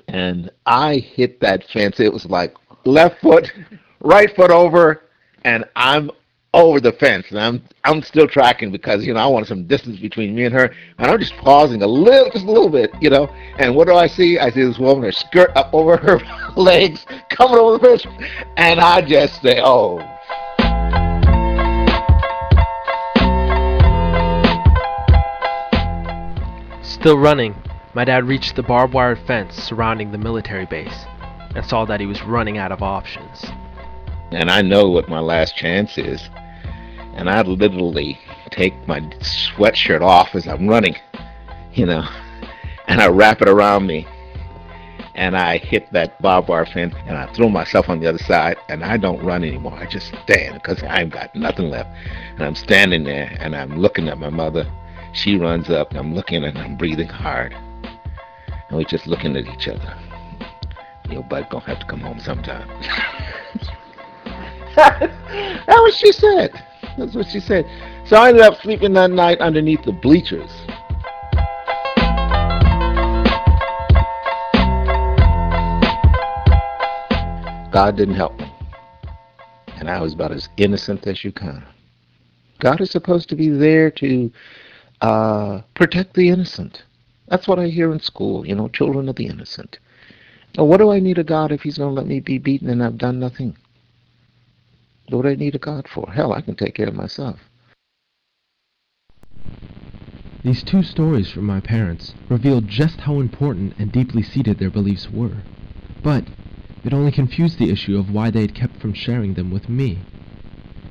[0.09, 2.01] and I hit that fence.
[2.01, 3.53] It was like left foot,
[4.01, 5.05] right foot over,
[5.45, 6.11] and I'm
[6.55, 7.27] over the fence.
[7.31, 10.55] And I'm I'm still tracking because you know I want some distance between me and
[10.55, 13.27] her, and I'm just pausing a little, just a little bit, you know.
[13.59, 14.39] And what do I see?
[14.39, 16.21] I see this woman, her skirt up over her
[16.57, 18.07] legs, coming over the fence,
[18.57, 20.01] and I just say, "Oh."
[26.83, 27.57] Still running,
[27.95, 31.05] my dad reached the barbed wire fence surrounding the military base
[31.57, 33.45] and saw that he was running out of options.
[34.31, 36.31] and I know what my last chance is.
[37.15, 38.19] And I literally
[38.51, 40.97] take my sweatshirt off as I'm running,
[41.75, 42.07] you know,
[42.87, 44.07] and I wrap it around me.
[45.15, 48.57] And I hit that barbed wire fence and I throw myself on the other side
[48.71, 49.75] and I don't run anymore.
[49.75, 51.91] I just stand because I've got nothing left.
[52.33, 54.67] And I'm standing there and I'm looking at my mother.
[55.13, 57.53] She runs up and I'm looking and I'm breathing hard.
[57.53, 59.99] And we're just looking at each other.
[61.11, 62.69] Your butt gonna have to come home sometime.
[64.77, 66.51] that was she said.
[66.99, 67.67] That's what she said.
[68.07, 70.51] So I ended up sleeping that night underneath the bleachers.
[77.73, 78.53] God didn't help me.
[79.79, 81.65] And I was about as innocent as you can.
[82.61, 84.31] God is supposed to be there to
[85.01, 86.85] uh, protect the innocent.
[87.29, 89.79] That's what I hear in school, you know, children of the innocent.
[90.57, 92.69] Now, what do I need a God if He's going to let me be beaten
[92.69, 93.57] and I've done nothing?
[95.09, 96.11] What do I need a God for?
[96.13, 97.41] Hell, I can take care of myself.
[100.43, 105.11] These two stories from my parents revealed just how important and deeply seated their beliefs
[105.11, 105.43] were.
[106.03, 106.25] But
[106.85, 110.01] it only confused the issue of why they had kept from sharing them with me.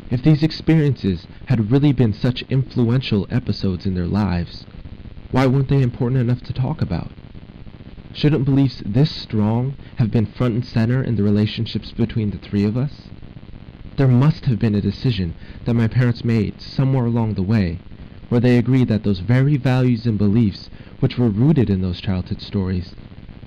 [0.10, 4.66] If these experiences had really been such influential episodes in their lives,
[5.32, 7.12] why weren't they important enough to talk about?
[8.14, 12.64] Shouldn't beliefs this strong have been front and center in the relationships between the three
[12.66, 13.10] of us?
[14.02, 15.36] There must have been a decision
[15.66, 17.78] that my parents made somewhere along the way
[18.30, 22.42] where they agreed that those very values and beliefs which were rooted in those childhood
[22.42, 22.96] stories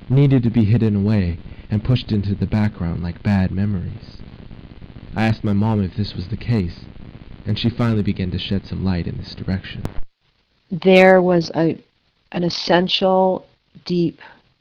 [0.09, 1.39] needed to be hidden away
[1.73, 4.23] and pushed into the background like bad memories.
[5.17, 6.85] I asked my mom if this was the case,
[7.45, 9.83] and she finally began to shed some light in this direction.
[10.71, 11.83] There was a
[12.31, 13.45] an essential,
[13.85, 14.21] deep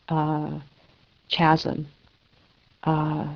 [0.10, 0.58] uh,
[1.30, 1.86] chasm
[2.84, 3.28] uh,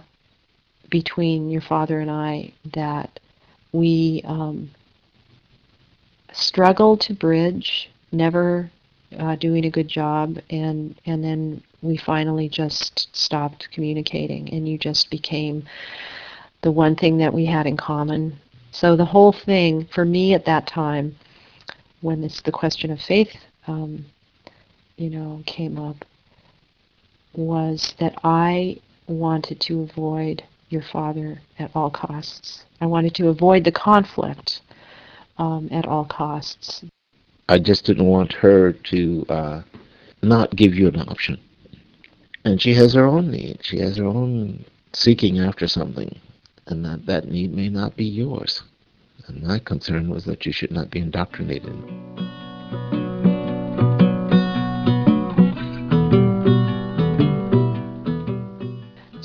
[0.89, 3.19] between your father and I that
[3.71, 4.69] we um,
[6.31, 8.71] struggled to bridge, never
[9.19, 14.77] uh, doing a good job, and and then we finally just stopped communicating, and you
[14.77, 15.63] just became
[16.61, 18.37] the one thing that we had in common.
[18.71, 21.15] So the whole thing for me at that time,
[22.01, 23.35] when it's the question of faith,
[23.67, 24.05] um,
[24.97, 26.03] you know, came up,
[27.33, 32.65] was that I wanted to avoid your father at all costs.
[32.81, 34.61] I wanted to avoid the conflict
[35.37, 36.83] um, at all costs.
[37.49, 39.61] I just didn't want her to uh,
[40.21, 41.39] not give you an option.
[42.43, 43.59] And she has her own need.
[43.61, 46.19] She has her own seeking after something.
[46.67, 48.63] And that, that need may not be yours.
[49.27, 51.75] And my concern was that you should not be indoctrinated.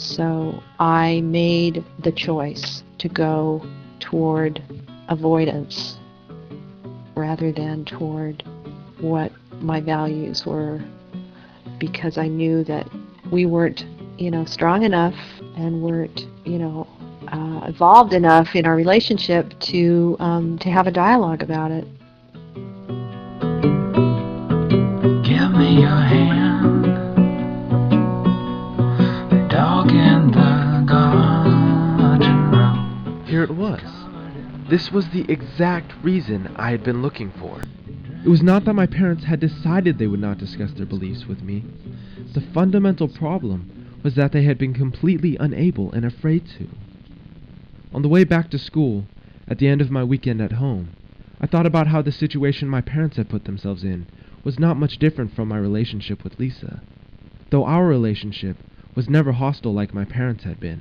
[0.02, 3.64] So I made the choice to go
[4.00, 4.60] toward
[5.08, 5.96] avoidance
[7.14, 8.42] rather than toward
[9.00, 10.80] what my values were
[11.78, 12.88] because I knew that
[13.30, 13.86] we weren't,
[14.18, 15.14] you know, strong enough
[15.56, 16.86] and weren't, you know,
[17.28, 21.84] uh, evolved enough in our relationship to um, to have a dialogue about it.
[25.22, 26.41] Give me your hand,
[34.72, 37.60] This was the exact reason I had been looking for.
[38.24, 41.42] It was not that my parents had decided they would not discuss their beliefs with
[41.42, 41.62] me.
[42.32, 46.68] The fundamental problem was that they had been completely unable and afraid to.
[47.92, 49.04] On the way back to school,
[49.46, 50.88] at the end of my weekend at home,
[51.38, 54.06] I thought about how the situation my parents had put themselves in
[54.42, 56.80] was not much different from my relationship with Lisa.
[57.50, 58.56] Though our relationship
[58.94, 60.80] was never hostile like my parents had been,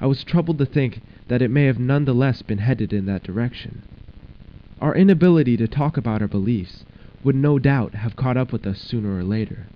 [0.00, 3.82] I was troubled to think that it may have nonetheless been headed in that direction.
[4.80, 6.84] Our inability to talk about our beliefs
[7.24, 9.66] would no doubt have caught up with us sooner or later.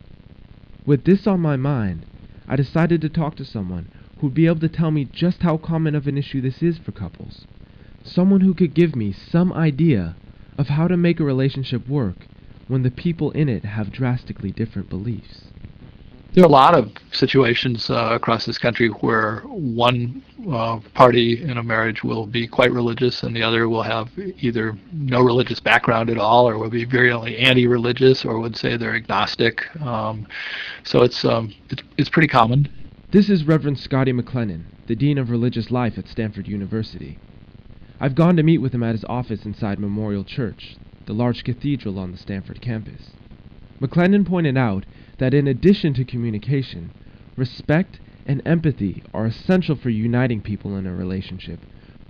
[0.86, 2.06] With this on my mind,
[2.46, 5.56] I decided to talk to someone who would be able to tell me just how
[5.56, 7.46] common of an issue this is for couples.
[8.04, 10.16] Someone who could give me some idea
[10.56, 12.26] of how to make a relationship work
[12.68, 15.51] when the people in it have drastically different beliefs.
[16.34, 21.58] There are a lot of situations uh, across this country where one uh, party in
[21.58, 26.08] a marriage will be quite religious and the other will have either no religious background
[26.08, 29.60] at all or will be very anti-religious or would say they're agnostic.
[29.82, 30.26] Um,
[30.84, 32.66] so it's, um, it's, it's pretty common.
[33.10, 37.18] This is Reverend Scotty McLennan, the Dean of Religious Life at Stanford University.
[38.00, 41.98] I've gone to meet with him at his office inside Memorial Church, the large cathedral
[41.98, 43.10] on the Stanford campus.
[43.82, 44.86] McLennan pointed out
[45.22, 46.90] that in addition to communication,
[47.36, 51.60] respect and empathy are essential for uniting people in a relationship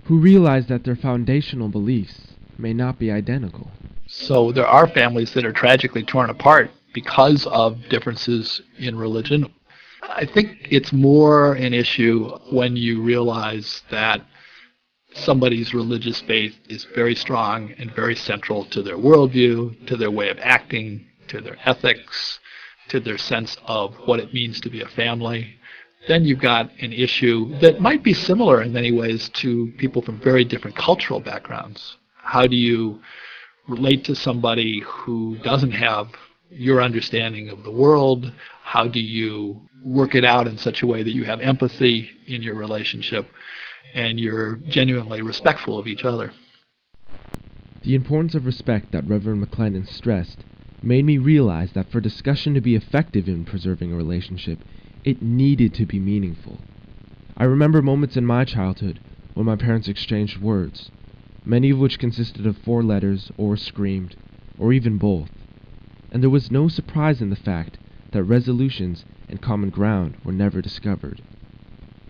[0.05, 3.69] who realize that their foundational beliefs may not be identical.
[4.07, 9.53] So there are families that are tragically torn apart because of differences in religion.
[10.01, 14.25] I think it's more an issue when you realize that
[15.13, 20.29] somebody's religious faith is very strong and very central to their worldview, to their way
[20.29, 22.39] of acting, to their ethics,
[22.93, 25.55] to their sense of what it means to be a family.
[26.07, 30.19] Then you've got an issue that might be similar in many ways to people from
[30.19, 31.97] very different cultural backgrounds.
[32.17, 33.01] How do you
[33.67, 36.09] relate to somebody who doesn't have
[36.51, 38.31] your understanding of the world?
[38.61, 42.43] How do you work it out in such a way that you have empathy in
[42.43, 43.25] your relationship
[43.95, 46.31] and you're genuinely respectful of each other?
[47.81, 50.45] The importance of respect that Reverend McLennan stressed
[50.83, 54.59] made me realize that for discussion to be effective in preserving a relationship,
[55.03, 56.59] it needed to be meaningful.
[57.37, 58.99] I remember moments in my childhood
[59.33, 60.91] when my parents exchanged words,
[61.45, 64.15] many of which consisted of four letters or screamed,
[64.59, 65.31] or even both,
[66.11, 67.77] and there was no surprise in the fact
[68.11, 71.21] that resolutions and common ground were never discovered.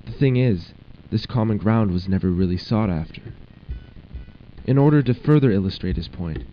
[0.05, 0.74] The thing is,
[1.09, 3.21] this common ground was never really sought after.
[4.65, 6.43] In order to further illustrate his point,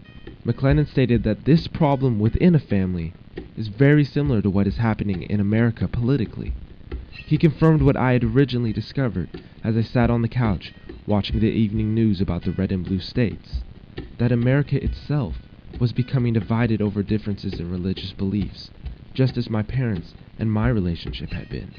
[0.43, 3.14] McLennan stated that this problem within a family
[3.57, 6.57] is very similar to what is happening in America politically.
[7.26, 10.72] He confirmed what I had originally discovered as I sat on the couch
[11.05, 13.64] watching the evening news about the red and blue states
[14.16, 15.47] that America itself
[15.78, 18.70] was becoming divided over differences in religious beliefs,
[19.12, 21.74] just as my parents and my relationship had been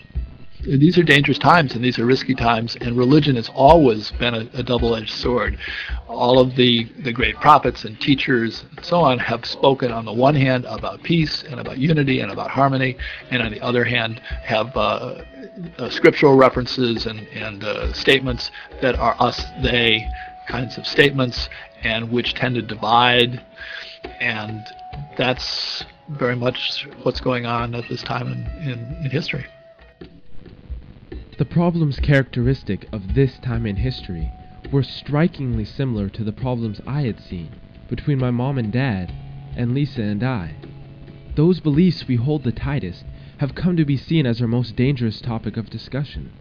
[0.64, 4.50] these are dangerous times and these are risky times and religion has always been a,
[4.54, 5.58] a, double-edged sword.
[6.08, 10.14] All of the, the great prophets and teachers and so on have spoken on the
[10.14, 12.96] one hand about peace and about unity and about harmony
[13.32, 15.24] and on the other hand have uh,
[15.78, 18.52] uh, scriptural references and, and uh, statements
[18.82, 20.08] that are us they
[20.48, 21.50] kinds of statements
[21.84, 23.44] and which tend to divide.
[24.20, 24.64] And
[25.18, 29.46] that's very much what's going on at this time in, in, in history
[31.42, 34.32] the problems characteristic of this time in history
[34.72, 37.50] were strikingly similar to the problems I had seen
[37.90, 39.12] between my mom and dad
[39.58, 40.54] and Lisa and I.
[41.34, 43.04] Those beliefs we hold the tightest
[43.40, 46.32] have come to be seen as our most dangerous topic of discussion.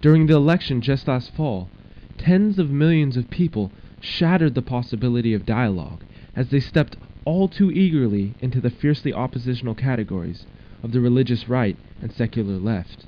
[0.00, 1.68] During the election just last fall,
[2.16, 6.04] tens of millions of people shattered the possibility of dialogue
[6.36, 10.46] as they stepped all too eagerly into the fiercely oppositional categories
[10.84, 13.04] of the religious right and secular left.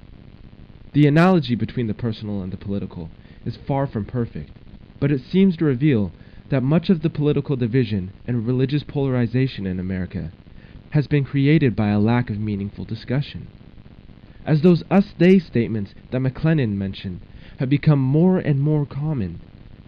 [0.93, 3.11] The analogy between the personal and the political
[3.45, 4.51] is far from perfect,
[4.99, 6.11] but it seems to reveal
[6.49, 10.33] that much of the political division and religious polarization in America
[10.91, 13.47] has been created by a lack of meaningful discussion.
[14.45, 17.21] As those us they statements that McLennan mentioned
[17.59, 19.39] have become more and more common,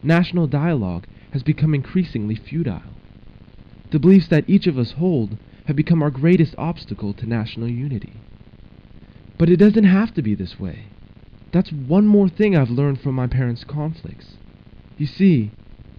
[0.05, 2.83] national dialogue has become increasingly futile.
[3.91, 5.37] The beliefs that each of us hold
[5.67, 8.13] have become our greatest obstacle to national unity.
[9.37, 10.85] But it doesn't have to be this way.
[11.53, 14.37] That's one more thing I've learned from my parents' conflicts.
[14.97, 15.51] You see,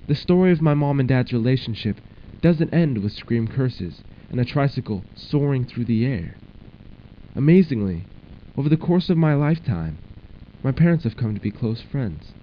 [0.08, 2.01] the story of my mom and dad's relationship
[2.41, 6.36] doesn't end with scream curses and a tricycle soaring through the air.
[7.36, 8.04] Amazingly,
[8.58, 9.99] over the course of my lifetime,
[10.64, 12.34] my parents have come to be close friends.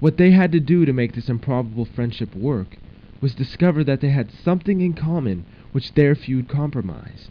[0.00, 2.78] What they had to do to make this improbable friendship work
[3.20, 7.30] was discover that they had something in common which their feud compromised.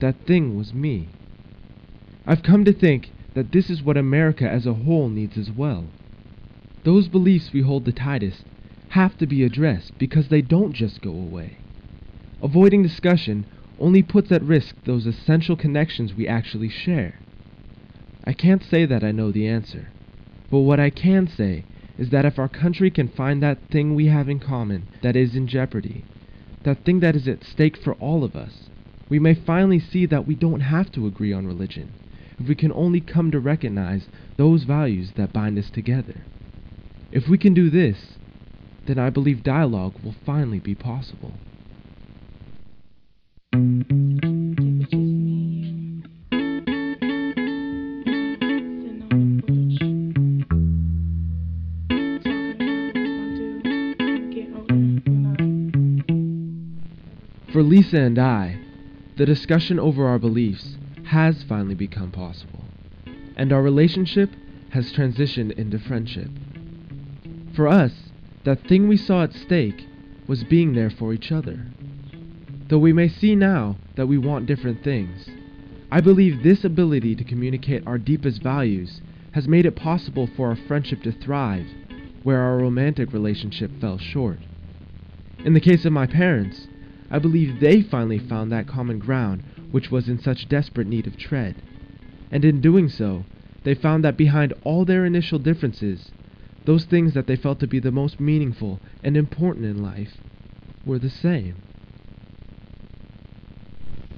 [0.00, 1.08] That thing was me.
[2.26, 5.84] I've come to think that this is what America as a whole needs as well.
[6.82, 8.42] Those beliefs we hold the tightest
[8.88, 11.58] have to be addressed because they don't just go away.
[12.42, 13.46] Avoiding discussion
[13.78, 17.14] only puts at risk those essential connections we actually share.
[18.24, 19.86] I can't say that I know the answer,
[20.50, 21.62] but what I can say
[21.96, 25.36] is that if our country can find that thing we have in common that is
[25.36, 26.04] in jeopardy,
[26.64, 28.68] that thing that is at stake for all of us,
[29.08, 31.92] we may finally see that we don't have to agree on religion
[32.40, 36.14] if we can only come to recognize those values that bind us together.
[37.10, 37.98] If we can do this,
[38.86, 41.32] then I believe dialogue will finally be possible.
[57.52, 58.60] For Lisa and I,
[59.16, 60.76] the discussion over our beliefs
[61.08, 62.64] has finally become possible,
[63.34, 64.30] and our relationship
[64.70, 66.28] has transitioned into friendship.
[67.56, 67.92] For us,
[68.44, 69.86] that thing we saw at stake
[70.26, 71.66] was being there for each other.
[72.68, 75.30] Though we may see now that we want different things,
[75.90, 79.00] I believe this ability to communicate our deepest values
[79.32, 81.66] has made it possible for our friendship to thrive
[82.22, 84.40] where our romantic relationship fell short.
[85.38, 86.66] In the case of my parents,
[87.10, 91.16] I believe they finally found that common ground which was in such desperate need of
[91.16, 91.54] tread.
[92.30, 93.24] And in doing so,
[93.64, 96.10] they found that behind all their initial differences,
[96.64, 100.18] those things that they felt to be the most meaningful and important in life
[100.84, 101.56] were the same.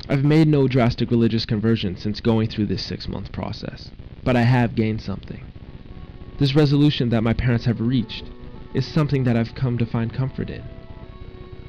[0.08, 3.92] I've made no drastic religious conversion since going through this six month process,
[4.24, 5.44] but I have gained something.
[6.38, 8.24] This resolution that my parents have reached
[8.74, 10.79] is something that I've come to find comfort in.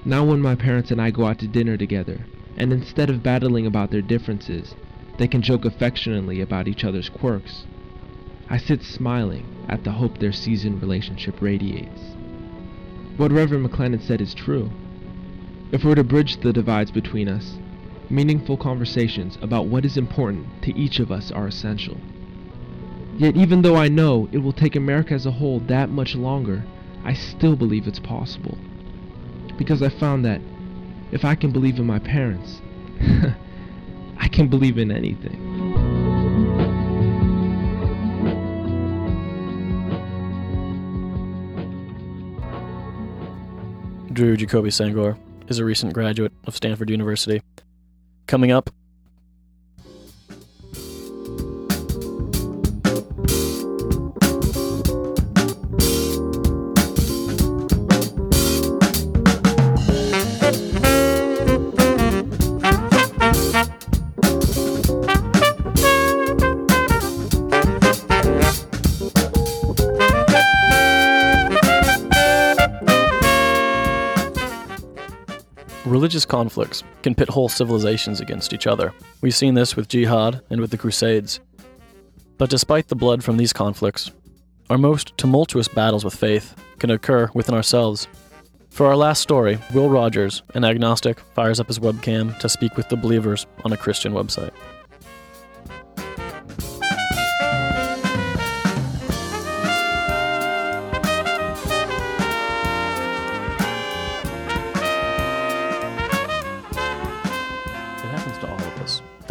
[0.03, 2.25] Now, when my parents and I go out to dinner together,
[2.57, 4.75] and instead of battling about their differences,
[5.17, 7.65] they can joke affectionately about each other's quirks,
[8.49, 12.01] I sit smiling at the hope their seasoned relationship radiates.
[13.17, 14.71] What Reverend McLennan said is true.
[15.71, 17.59] If we're to bridge the divides between us,
[18.09, 21.97] meaningful conversations about what is important to each of us are essential.
[23.17, 26.65] Yet, even though I know it will take America as a whole that much longer,
[27.03, 28.57] I still believe it's possible.
[29.61, 30.41] Because I found that
[31.11, 32.59] if I can believe in my parents,
[34.17, 35.37] I can believe in anything.
[44.11, 45.15] Drew Jacoby Senghor
[45.47, 47.43] is a recent graduate of Stanford University.
[48.25, 48.71] Coming up,
[76.31, 78.93] conflicts can pit whole civilizations against each other.
[79.19, 81.41] We've seen this with jihad and with the Crusades.
[82.37, 84.11] But despite the blood from these conflicts,
[84.69, 88.07] our most tumultuous battles with faith can occur within ourselves.
[88.69, 92.87] For our last story, Will Rogers, an agnostic, fires up his webcam to speak with
[92.87, 94.53] the believers on a Christian website.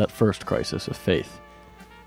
[0.00, 1.40] That first crisis of faith.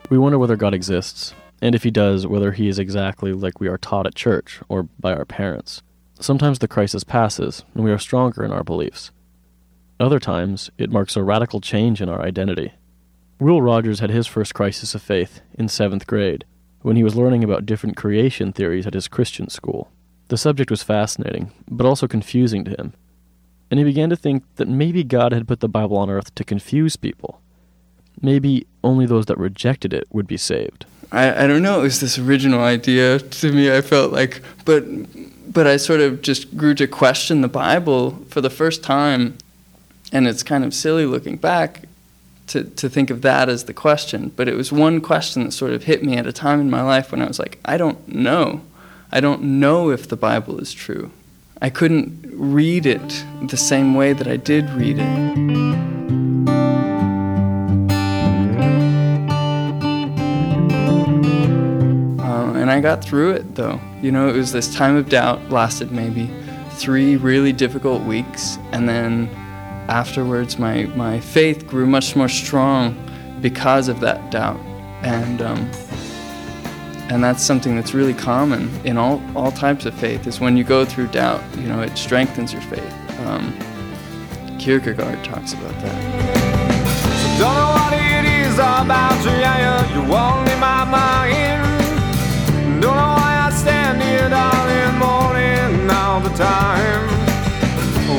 [0.09, 3.67] We wonder whether God exists, and if he does, whether he is exactly like we
[3.67, 5.81] are taught at church or by our parents.
[6.19, 9.11] Sometimes the crisis passes, and we are stronger in our beliefs.
[9.99, 12.73] Other times, it marks a radical change in our identity.
[13.39, 16.45] Will Rogers had his first crisis of faith in seventh grade,
[16.81, 19.89] when he was learning about different creation theories at his Christian school.
[20.29, 22.93] The subject was fascinating, but also confusing to him,
[23.69, 26.43] and he began to think that maybe God had put the Bible on earth to
[26.43, 27.41] confuse people.
[28.23, 30.85] Maybe only those that rejected it would be saved.
[31.11, 31.79] I, I don't know.
[31.81, 33.71] It was this original idea to me.
[33.71, 34.83] I felt like, but
[35.53, 39.37] but I sort of just grew to question the Bible for the first time,
[40.11, 41.83] and it's kind of silly looking back
[42.47, 44.31] to to think of that as the question.
[44.35, 46.81] But it was one question that sort of hit me at a time in my
[46.81, 48.61] life when I was like, I don't know.
[49.11, 51.11] I don't know if the Bible is true.
[51.61, 55.62] I couldn't read it the same way that I did read it.
[62.83, 63.79] Got through it though.
[64.01, 66.29] You know, it was this time of doubt, lasted maybe
[66.71, 69.29] three really difficult weeks, and then
[69.87, 72.93] afterwards, my, my faith grew much more strong
[73.41, 74.59] because of that doubt.
[75.01, 75.59] And, um,
[77.09, 80.65] and that's something that's really common in all, all types of faith is when you
[80.65, 83.19] go through doubt, you know, it strengthens your faith.
[83.21, 83.57] Um,
[84.59, 87.39] Kierkegaard talks about that.
[87.39, 87.83] Don't
[92.83, 97.07] Don't know why I stand here, darling, moaning all the time.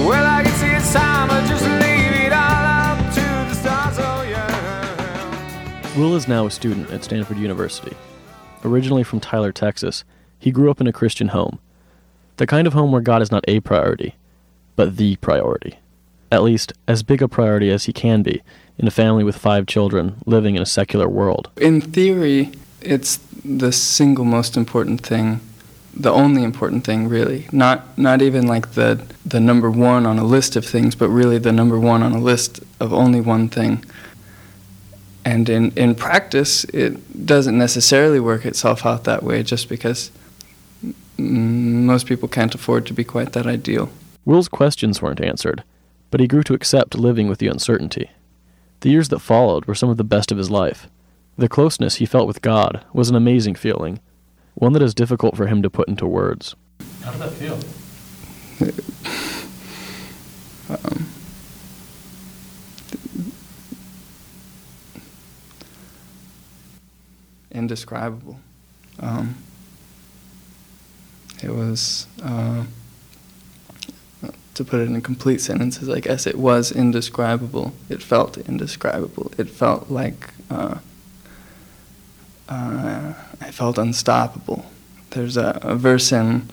[0.07, 3.97] Well, I can see it's time to just leave it all up to the stars,
[3.99, 5.99] oh yeah.
[5.99, 7.95] Will is now a student at Stanford University.
[8.65, 10.03] Originally from Tyler, Texas,
[10.39, 11.59] he grew up in a Christian home.
[12.39, 14.15] The kind of home where God is not a priority,
[14.77, 15.79] but the priority.
[16.33, 18.41] At least, as big a priority as he can be
[18.79, 21.51] in a family with five children living in a secular world.
[21.59, 25.40] In theory, it's the single most important thing,
[25.95, 27.47] the only important thing, really.
[27.53, 31.38] Not not even like the the number one on a list of things, but really
[31.38, 33.84] the number one on a list of only one thing.
[35.24, 40.11] And in, in practice, it doesn't necessarily work itself out that way just because
[41.16, 43.88] most people can't afford to be quite that ideal.
[44.26, 45.62] Will's questions weren't answered,
[46.11, 48.11] but he grew to accept living with the uncertainty.
[48.80, 50.88] The years that followed were some of the best of his life.
[51.37, 53.99] The closeness he felt with God was an amazing feeling,
[54.55, 56.55] one that is difficult for him to put into words.
[57.03, 57.59] How did that feel?
[60.70, 61.07] Um,
[67.51, 68.39] indescribable.
[69.01, 69.35] Um,
[71.43, 72.64] it was, uh,
[74.55, 77.74] to put it in complete sentences, I guess it was indescribable.
[77.89, 79.32] It felt indescribable.
[79.37, 80.78] It felt like uh,
[82.49, 84.66] uh, I felt unstoppable.
[85.11, 86.49] There's a, a verse in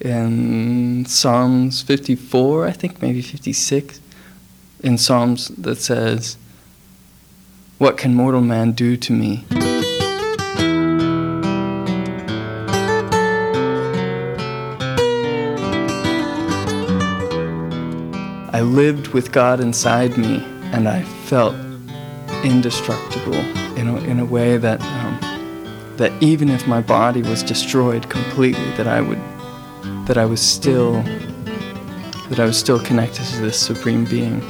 [0.00, 4.00] in Psalms 54, I think, maybe 56,
[4.82, 6.36] in Psalms that says,
[7.78, 9.44] What can mortal man do to me?
[18.52, 21.54] I lived with God inside me, and I felt
[22.44, 23.34] indestructible
[23.76, 25.17] in a, in a way that um,
[25.98, 29.18] that even if my body was destroyed completely, that I would
[30.06, 31.02] that I was still
[32.30, 34.40] that I was still connected to this supreme being.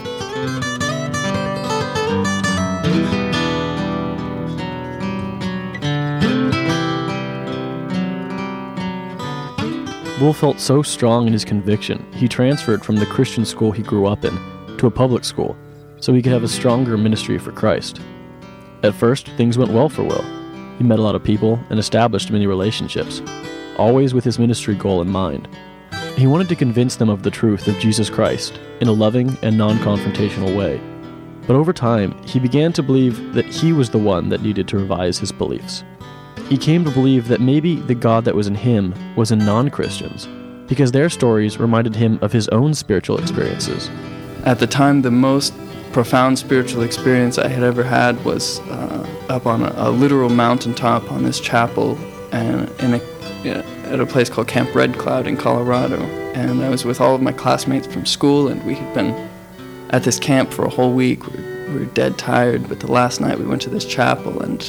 [10.21, 14.07] Will felt so strong in his conviction, he transferred from the Christian school he grew
[14.07, 14.37] up in
[14.77, 15.57] to a public school
[15.99, 18.01] so he could have a stronger ministry for Christ.
[18.83, 20.38] At first, things went well for Will.
[20.79, 23.21] He met a lot of people and established many relationships,
[23.77, 25.49] always with his ministry goal in mind.
[26.17, 29.59] He wanted to convince them of the truth of Jesus Christ in a loving and
[29.59, 30.81] non confrontational way.
[31.49, 34.79] But over time, he began to believe that he was the one that needed to
[34.79, 35.83] revise his beliefs.
[36.49, 39.71] He came to believe that maybe the God that was in him was in non
[39.71, 40.29] Christians,
[40.69, 43.91] because their stories reminded him of his own spiritual experiences.
[44.45, 45.53] At the time, the most
[45.99, 51.11] profound spiritual experience I had ever had was uh, up on a, a, literal mountaintop
[51.11, 51.99] on this chapel
[52.31, 53.49] and in a,
[53.89, 56.01] at a place called Camp Red Cloud in Colorado.
[56.35, 59.29] And I was with all of my classmates from school, and we had been
[59.91, 61.27] at this camp for a whole week.
[61.27, 64.41] We were, we were dead tired, but the last night we went to this chapel
[64.41, 64.61] and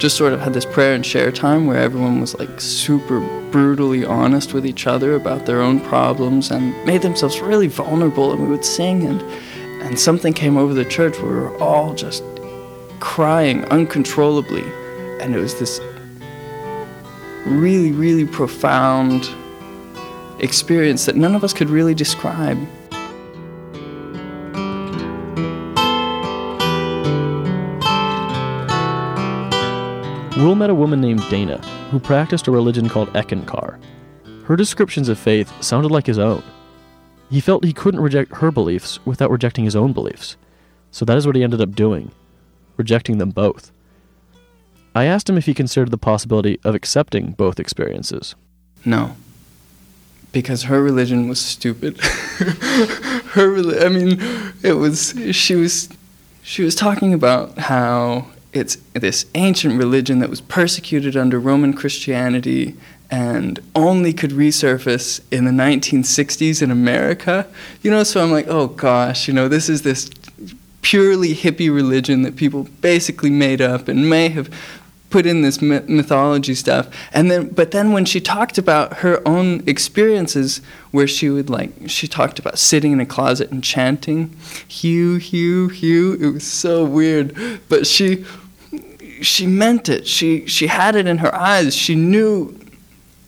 [0.00, 3.20] just sort of had this prayer and share time where everyone was like super
[3.52, 8.32] brutally honest with each other about their own problems and made themselves really vulnerable.
[8.32, 9.22] And we would sing, and
[9.82, 12.22] and something came over the church where we were all just
[13.00, 14.64] crying uncontrollably,
[15.20, 15.80] and it was this
[17.44, 19.28] really, really profound
[20.38, 22.58] experience that none of us could really describe.
[30.36, 31.58] Will met a woman named Dana
[31.90, 33.80] who practiced a religion called Eckankar.
[34.44, 36.42] Her descriptions of faith sounded like his own.
[37.32, 40.36] He felt he couldn't reject her beliefs without rejecting his own beliefs,
[40.90, 42.10] so that is what he ended up doing,
[42.76, 43.72] rejecting them both.
[44.94, 48.34] I asked him if he considered the possibility of accepting both experiences.
[48.84, 49.16] No.
[50.30, 51.98] Because her religion was stupid.
[53.30, 54.20] her I mean,
[54.62, 55.88] it was she was
[56.42, 62.76] she was talking about how it's this ancient religion that was persecuted under Roman Christianity
[63.12, 67.46] and only could resurface in the 1960s in America.
[67.82, 70.10] You know, so I'm like, oh gosh, you know, this is this
[70.80, 74.52] purely hippie religion that people basically made up and may have
[75.10, 79.62] put in this mythology stuff and then but then when she talked about her own
[79.66, 84.34] experiences where she would like she talked about sitting in a closet and chanting
[84.66, 88.24] hugh hugh hugh it was so weird but she
[89.22, 90.06] she meant it.
[90.06, 91.74] She she had it in her eyes.
[91.74, 92.58] She knew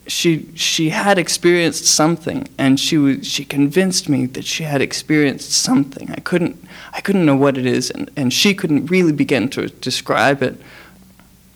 [0.07, 5.53] she she had experienced something and she was she convinced me that she had experienced
[5.53, 6.11] something.
[6.11, 9.69] I couldn't I couldn't know what it is and, and she couldn't really begin to
[9.69, 10.61] describe it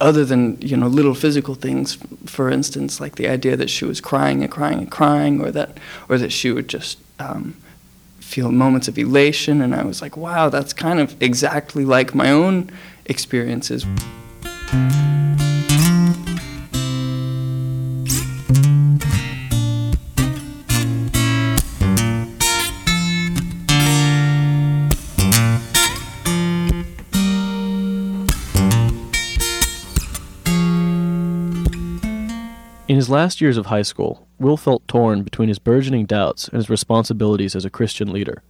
[0.00, 4.00] other than, you know, little physical things, for instance, like the idea that she was
[4.00, 5.76] crying and crying and crying or that
[6.08, 7.56] or that she would just um,
[8.20, 12.30] feel moments of elation and I was like, wow, that's kind of exactly like my
[12.30, 12.70] own
[13.06, 13.84] experiences.
[32.88, 36.56] In his last years of high school, Will felt torn between his burgeoning doubts and
[36.56, 38.42] his responsibilities as a Christian leader.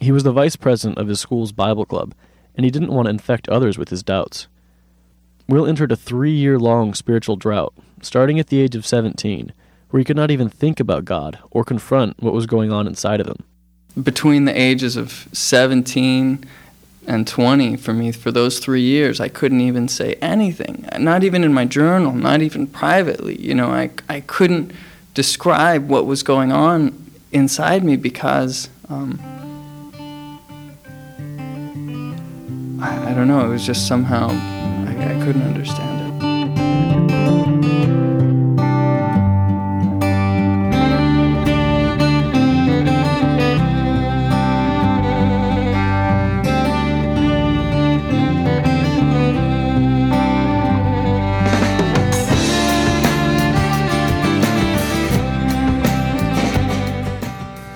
[0.00, 2.14] He was the vice president of his school's Bible club,
[2.56, 4.48] and he didn't want to infect others with his doubts.
[5.46, 9.52] Will entered a three year long spiritual drought, starting at the age of 17,
[9.90, 13.20] where he could not even think about God or confront what was going on inside
[13.20, 13.44] of him.
[14.02, 16.46] Between the ages of 17
[17.06, 19.20] and 20 for me for those three years.
[19.20, 23.68] I couldn't even say anything not even in my journal not even privately you know
[23.70, 24.72] i, I couldn't
[25.14, 29.18] describe what was going on inside me because um,
[32.80, 36.01] I, I don't know it was just somehow I, I couldn't understand it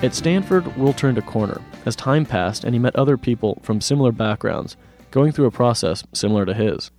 [0.07, 3.81] At Stanford, Will turned a corner as time passed and he met other people from
[3.81, 4.77] similar backgrounds
[5.11, 6.91] going through a process similar to his.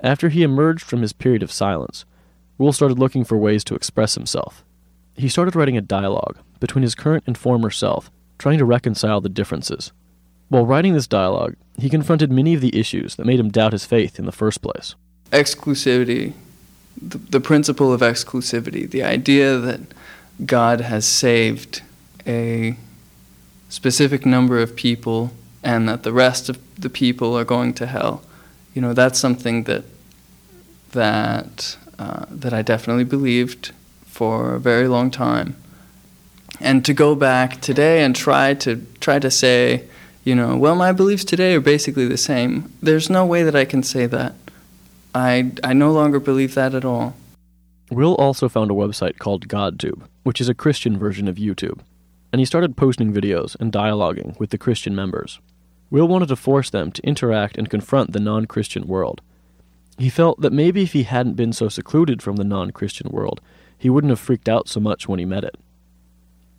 [0.00, 2.06] After he emerged from his period of silence,
[2.56, 4.64] Will started looking for ways to express himself.
[5.14, 9.28] He started writing a dialogue between his current and former self, trying to reconcile the
[9.28, 9.92] differences.
[10.48, 13.84] While writing this dialogue, he confronted many of the issues that made him doubt his
[13.84, 14.94] faith in the first place.
[15.32, 16.32] exclusivity,
[16.96, 19.80] the, the principle of exclusivity, the idea that
[20.46, 21.82] God has saved
[22.26, 22.76] a
[23.68, 28.22] specific number of people and that the rest of the people are going to hell.
[28.74, 29.84] You know, that's something that
[30.92, 33.72] that uh, that I definitely believed
[34.06, 35.56] for a very long time.
[36.60, 39.84] And to go back today and try to try to say,
[40.24, 42.72] you know, well, my beliefs today are basically the same.
[42.82, 44.34] There's no way that I can say that.
[45.14, 47.14] I I no longer believe that at all.
[47.90, 51.80] Will also found a website called GodTube, which is a Christian version of YouTube,
[52.32, 55.38] and he started posting videos and dialoguing with the Christian members.
[55.90, 59.20] Will wanted to force them to interact and confront the non Christian world.
[59.98, 63.40] He felt that maybe if he hadn't been so secluded from the non Christian world,
[63.76, 65.56] he wouldn't have freaked out so much when he met it.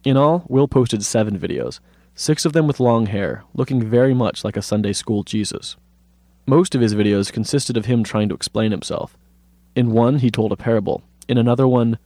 [0.03, 1.80] In all, Will posted seven videos,
[2.13, 5.78] six of them with long hair, looking very much like a Sunday school Jesus.
[6.45, 9.17] Most of his videos consisted of him trying to explain himself.
[9.76, 11.01] In one, he told a parable.
[11.28, 11.97] In another one,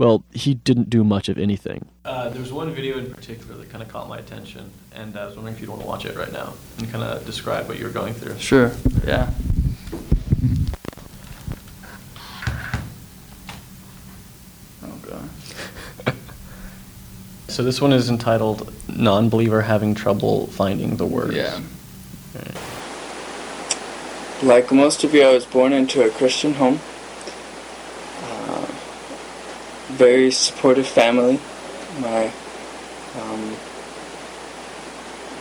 [0.00, 1.84] well, he didn't do much of anything.
[2.06, 5.26] Uh, there was one video in particular that kind of caught my attention, and I
[5.26, 7.78] was wondering if you'd want to watch it right now and kind of describe what
[7.78, 8.38] you were going through.
[8.38, 8.72] Sure.
[9.06, 9.30] Yeah.
[14.82, 15.28] Oh god.
[17.48, 21.60] So this one is entitled "Non-Believer Having Trouble Finding the Words." Yeah.
[24.42, 26.80] Like most of you, I was born into a Christian home.
[28.22, 28.66] Uh,
[29.90, 31.38] very supportive family.
[32.00, 32.32] My
[33.20, 33.56] um,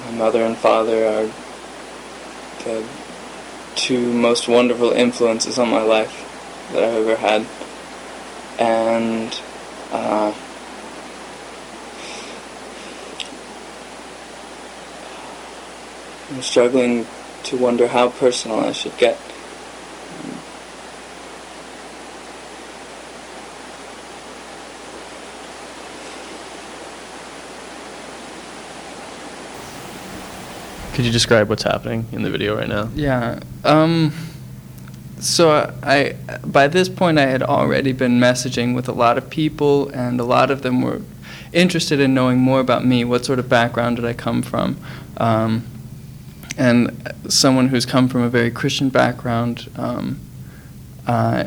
[0.05, 1.29] my mother and father are
[2.63, 2.85] the
[3.75, 6.25] two most wonderful influences on my life
[6.73, 7.45] that I've ever had,
[8.59, 9.41] and
[9.91, 10.33] uh,
[16.31, 17.07] I'm struggling
[17.43, 19.17] to wonder how personal I should get.
[30.99, 32.89] Could you describe what's happening in the video right now?
[32.93, 33.39] Yeah.
[33.63, 34.11] Um,
[35.21, 39.87] so I, by this point, I had already been messaging with a lot of people,
[39.91, 41.01] and a lot of them were
[41.53, 43.05] interested in knowing more about me.
[43.05, 44.77] What sort of background did I come from?
[45.15, 45.65] Um,
[46.57, 50.19] and someone who's come from a very Christian background, um,
[51.07, 51.45] uh,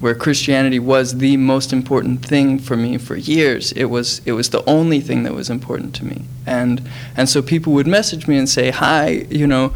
[0.00, 3.72] where Christianity was the most important thing for me for years.
[3.72, 7.42] It was it was the only thing that was important to me, and and so
[7.42, 9.72] people would message me and say, "Hi, you know,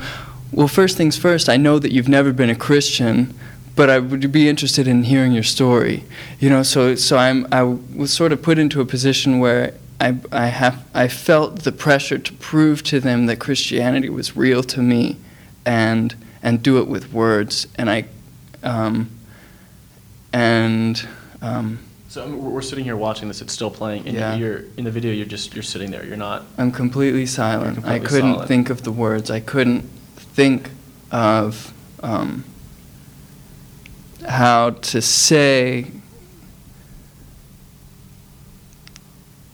[0.53, 1.49] well, first things first.
[1.49, 3.35] I know that you've never been a Christian."
[3.77, 6.05] But I would be interested in hearing your story,
[6.39, 6.63] you know.
[6.63, 10.87] So, so I'm I was sort of put into a position where I, I, have,
[10.93, 15.17] I felt the pressure to prove to them that Christianity was real to me
[15.65, 17.67] and, and do it with words.
[17.77, 18.05] And I,
[18.63, 19.11] um,
[20.35, 21.07] and,
[21.43, 21.79] um,
[22.09, 24.37] So I mean, we're sitting here watching this; it's still playing, and Yeah.
[24.37, 25.13] you're in the video.
[25.13, 26.05] You're just you're sitting there.
[26.05, 26.45] You're not.
[26.59, 27.75] I'm completely silent.
[27.75, 28.49] Completely I couldn't silent.
[28.49, 29.31] think of the words.
[29.31, 29.83] I couldn't
[30.17, 30.71] think
[31.11, 31.73] of
[32.03, 32.45] um,
[34.29, 35.87] how to say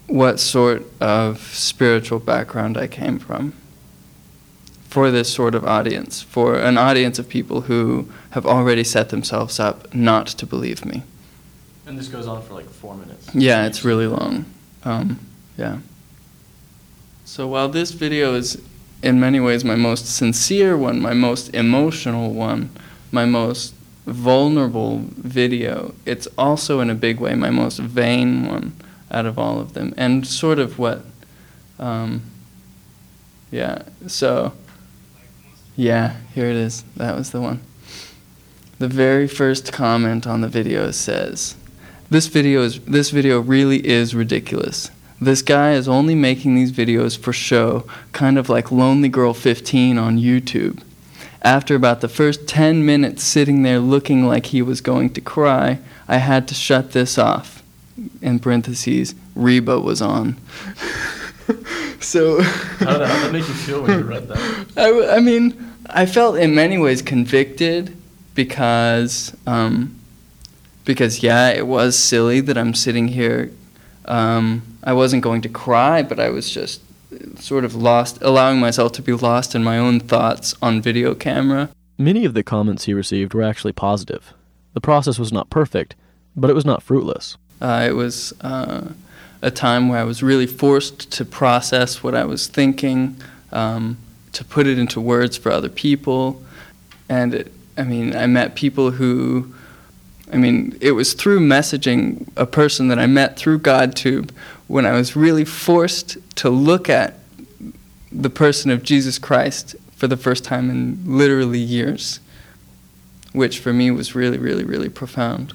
[0.06, 3.52] what sort of spiritual background I came from
[4.90, 9.60] for this sort of audience, for an audience of people who have already set themselves
[9.60, 11.04] up not to believe me.
[11.86, 13.32] And this goes on for like four minutes.
[13.32, 14.46] Yeah, it's really long.
[14.84, 15.20] Um,
[15.56, 15.78] yeah.
[17.24, 18.60] So while this video is
[19.00, 22.70] in many ways my most sincere one, my most emotional one,
[23.12, 23.74] my most
[24.06, 28.72] vulnerable video, it's also in a big way my most vain one
[29.12, 31.04] out of all of them, and sort of what,
[31.78, 32.22] um,
[33.52, 33.82] yeah.
[34.08, 34.52] So
[35.76, 36.84] Yeah, here it is.
[36.96, 37.60] That was the one.
[38.78, 41.54] The very first comment on the video says,
[42.08, 44.90] "This video is this video really is ridiculous.
[45.20, 49.98] This guy is only making these videos for show, kind of like Lonely Girl 15
[49.98, 50.80] on YouTube."
[51.42, 55.78] After about the first 10 minutes sitting there looking like he was going to cry,
[56.06, 57.62] I had to shut this off.
[58.20, 60.36] In parentheses, Reba was on.
[62.00, 62.42] so.
[62.42, 64.66] How did, that, how did that make you feel when you read that?
[64.76, 67.96] I, I mean, I felt in many ways convicted
[68.34, 69.98] because, um,
[70.84, 73.50] because yeah, it was silly that I'm sitting here.
[74.06, 76.80] Um, I wasn't going to cry, but I was just
[77.38, 81.70] sort of lost, allowing myself to be lost in my own thoughts on video camera.
[81.98, 84.32] Many of the comments he received were actually positive.
[84.72, 85.96] The process was not perfect,
[86.36, 87.36] but it was not fruitless.
[87.60, 88.88] Uh, it was uh,
[89.42, 93.16] a time where I was really forced to process what I was thinking,
[93.52, 93.96] um,
[94.32, 96.42] to put it into words for other people.
[97.08, 99.52] And it, I mean, I met people who,
[100.32, 104.30] I mean, it was through messaging a person that I met through GodTube
[104.68, 107.18] when I was really forced to look at
[108.12, 112.20] the person of Jesus Christ for the first time in literally years,
[113.32, 115.52] which for me was really, really, really profound.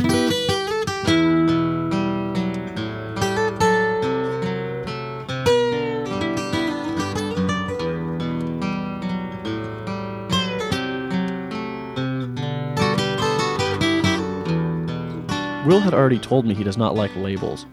[15.65, 17.65] Will had already told me he does not like labels,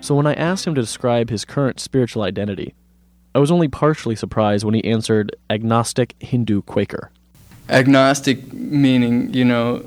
[0.00, 2.74] so when I asked him to describe his current spiritual identity,
[3.34, 7.10] I was only partially surprised when he answered agnostic Hindu Quaker.
[7.68, 9.86] Agnostic meaning, you know,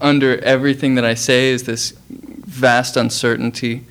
[0.00, 3.84] under everything that I say is this vast uncertainty.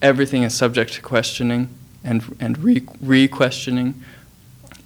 [0.00, 1.68] Everything is subject to questioning
[2.02, 4.02] and, and re questioning.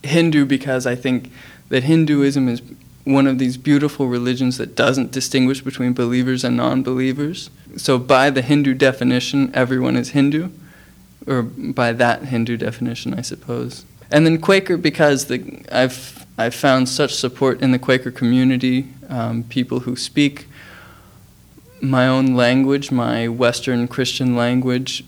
[0.03, 1.31] Hindu, because I think
[1.69, 2.63] that Hinduism is
[3.09, 7.49] one of these beautiful religions that doesn't distinguish between believers and non believers.
[7.77, 10.51] So, by the Hindu definition, everyone is Hindu,
[11.27, 13.87] or by that Hindu definition, I suppose.
[14.11, 19.43] And then Quaker, because the, I've, I've found such support in the Quaker community, um,
[19.45, 20.47] people who speak
[21.81, 25.03] my own language, my Western Christian language,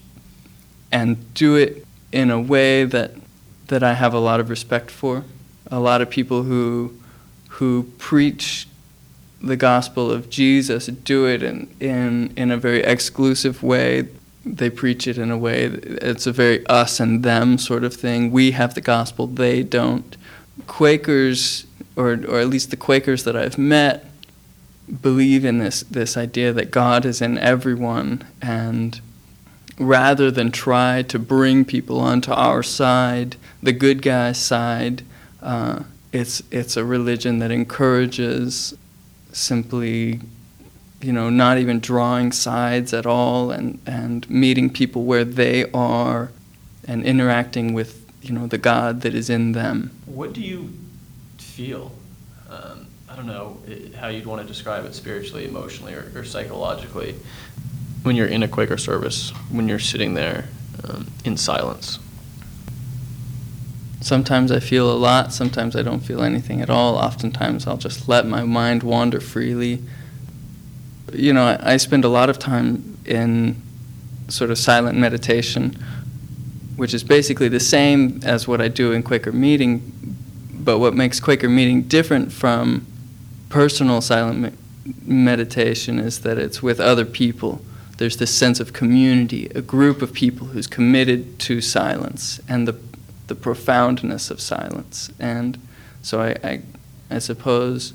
[0.90, 3.12] and do it in a way that,
[3.66, 5.24] that I have a lot of respect for.
[5.70, 6.99] A lot of people who
[7.60, 8.66] who preach
[9.42, 14.08] the gospel of Jesus do it in, in, in a very exclusive way.
[14.46, 17.92] They preach it in a way, that it's a very us and them sort of
[17.92, 18.30] thing.
[18.30, 20.16] We have the gospel, they don't.
[20.66, 24.06] Quakers, or, or at least the Quakers that I've met,
[25.02, 28.98] believe in this, this idea that God is in everyone, and
[29.78, 35.02] rather than try to bring people onto our side, the good guy's side,
[35.42, 35.80] uh,
[36.12, 38.74] it's it's a religion that encourages
[39.32, 40.20] simply
[41.00, 46.30] you know not even drawing sides at all and and meeting people where they are
[46.86, 49.90] and interacting with you know the God that is in them.
[50.06, 50.72] What do you
[51.38, 51.92] feel?
[52.48, 53.58] Um, I don't know
[53.96, 57.14] how you'd want to describe it spiritually, emotionally, or, or psychologically
[58.02, 60.48] when you're in a Quaker service, when you're sitting there
[60.84, 61.98] um, in silence.
[64.00, 66.96] Sometimes I feel a lot, sometimes I don't feel anything at all.
[66.96, 69.82] Oftentimes I'll just let my mind wander freely.
[71.12, 73.60] You know, I, I spend a lot of time in
[74.28, 75.76] sort of silent meditation,
[76.76, 79.82] which is basically the same as what I do in Quaker meeting,
[80.52, 82.86] but what makes Quaker meeting different from
[83.50, 87.60] personal silent me- meditation is that it's with other people.
[87.98, 92.72] There's this sense of community, a group of people who's committed to silence, and the
[93.30, 95.08] the profoundness of silence.
[95.20, 95.56] And
[96.02, 96.62] so I, I,
[97.08, 97.94] I suppose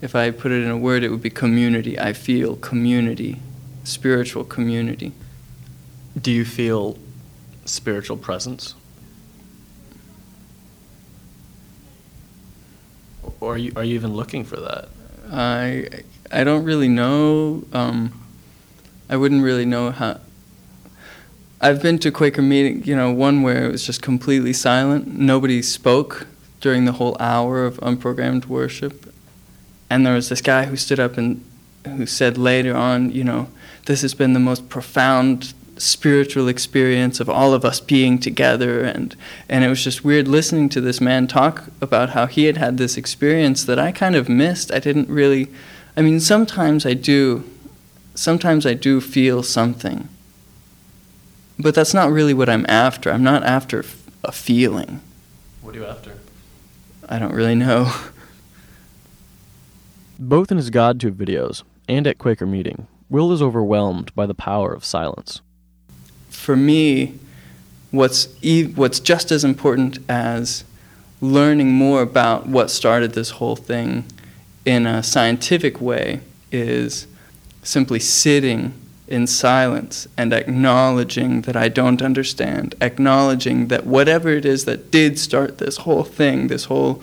[0.00, 1.98] if I put it in a word, it would be community.
[1.98, 3.38] I feel community,
[3.84, 5.12] spiritual community.
[6.18, 6.96] Do you feel
[7.66, 8.74] spiritual presence?
[13.40, 14.88] Or are you, are you even looking for that?
[15.30, 15.86] I,
[16.32, 17.64] I don't really know.
[17.74, 18.18] Um,
[19.10, 20.18] I wouldn't really know how,
[21.62, 25.06] I've been to Quaker meeting, you know, one where it was just completely silent.
[25.08, 26.26] Nobody spoke
[26.62, 29.12] during the whole hour of unprogrammed worship.
[29.90, 31.44] And there was this guy who stood up and
[31.84, 33.48] who said later on, you know,
[33.84, 39.16] this has been the most profound spiritual experience of all of us being together and
[39.48, 42.76] and it was just weird listening to this man talk about how he had had
[42.76, 44.70] this experience that I kind of missed.
[44.70, 45.48] I didn't really
[45.96, 47.44] I mean sometimes I do
[48.14, 50.08] sometimes I do feel something
[51.60, 53.10] but that's not really what I'm after.
[53.10, 53.84] I'm not after
[54.24, 55.00] a feeling.
[55.62, 56.14] What are you after?
[57.08, 57.92] I don't really know.
[60.18, 64.72] Both in his GodTube videos and at Quaker Meeting, Will is overwhelmed by the power
[64.72, 65.40] of silence.
[66.28, 67.18] For me,
[67.90, 70.64] what's e- what's just as important as
[71.20, 74.04] learning more about what started this whole thing
[74.64, 76.20] in a scientific way
[76.52, 77.06] is
[77.62, 78.72] simply sitting
[79.10, 85.18] in silence and acknowledging that I don't understand, acknowledging that whatever it is that did
[85.18, 87.02] start this whole thing, this whole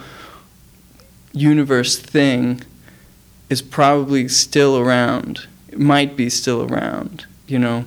[1.34, 2.62] universe thing,
[3.50, 5.48] is probably still around.
[5.68, 7.86] It might be still around, you know.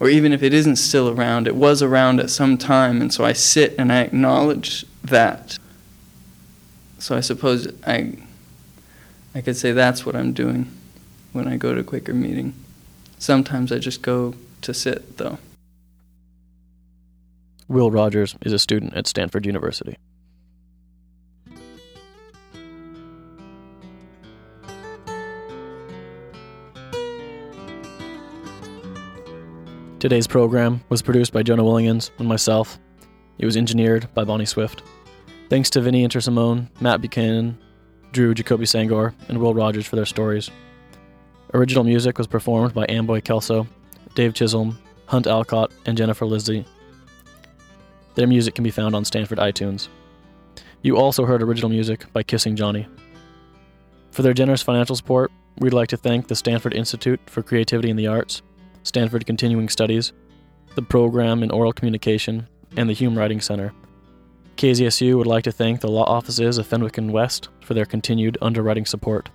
[0.00, 3.24] Or even if it isn't still around, it was around at some time, and so
[3.24, 5.58] I sit and I acknowledge that.
[6.98, 8.14] So I suppose I,
[9.34, 10.70] I could say that's what I'm doing
[11.32, 12.54] when I go to Quaker meeting.
[13.18, 15.38] Sometimes I just go to sit, though.
[17.68, 19.96] Will Rogers is a student at Stanford University.
[29.98, 32.78] Today's program was produced by Jonah Williams and myself.
[33.38, 34.82] It was engineered by Bonnie Swift.
[35.50, 37.58] Thanks to Vinny Intersimone, Matt Buchanan,
[38.12, 40.50] Drew Jacoby Senghor, and Will Rogers for their stories.
[41.54, 43.66] Original music was performed by Amboy Kelso,
[44.14, 46.66] Dave Chisholm, Hunt Alcott, and Jennifer Lizzie.
[48.16, 49.88] Their music can be found on Stanford iTunes.
[50.82, 52.86] You also heard original music by Kissing Johnny.
[54.10, 57.96] For their generous financial support, we'd like to thank the Stanford Institute for Creativity in
[57.96, 58.42] the Arts,
[58.82, 60.12] Stanford Continuing Studies,
[60.74, 62.46] the Program in Oral Communication,
[62.76, 63.72] and the Hume Writing Center.
[64.56, 68.36] KZSU would like to thank the law offices of Fenwick and West for their continued
[68.42, 69.30] underwriting support.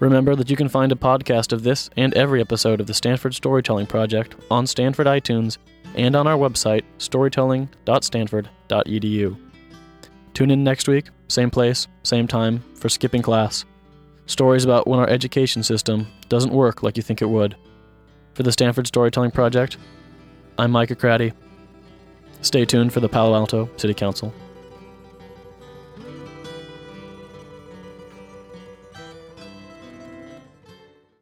[0.00, 3.34] Remember that you can find a podcast of this and every episode of the Stanford
[3.34, 5.58] Storytelling Project on Stanford iTunes
[5.96, 9.36] and on our website, storytelling.stanford.edu.
[10.34, 13.64] Tune in next week, same place, same time, for Skipping Class.
[14.26, 17.56] Stories about when our education system doesn't work like you think it would.
[18.34, 19.78] For the Stanford Storytelling Project,
[20.58, 21.32] I'm Micah Craddy.
[22.42, 24.32] Stay tuned for the Palo Alto City Council.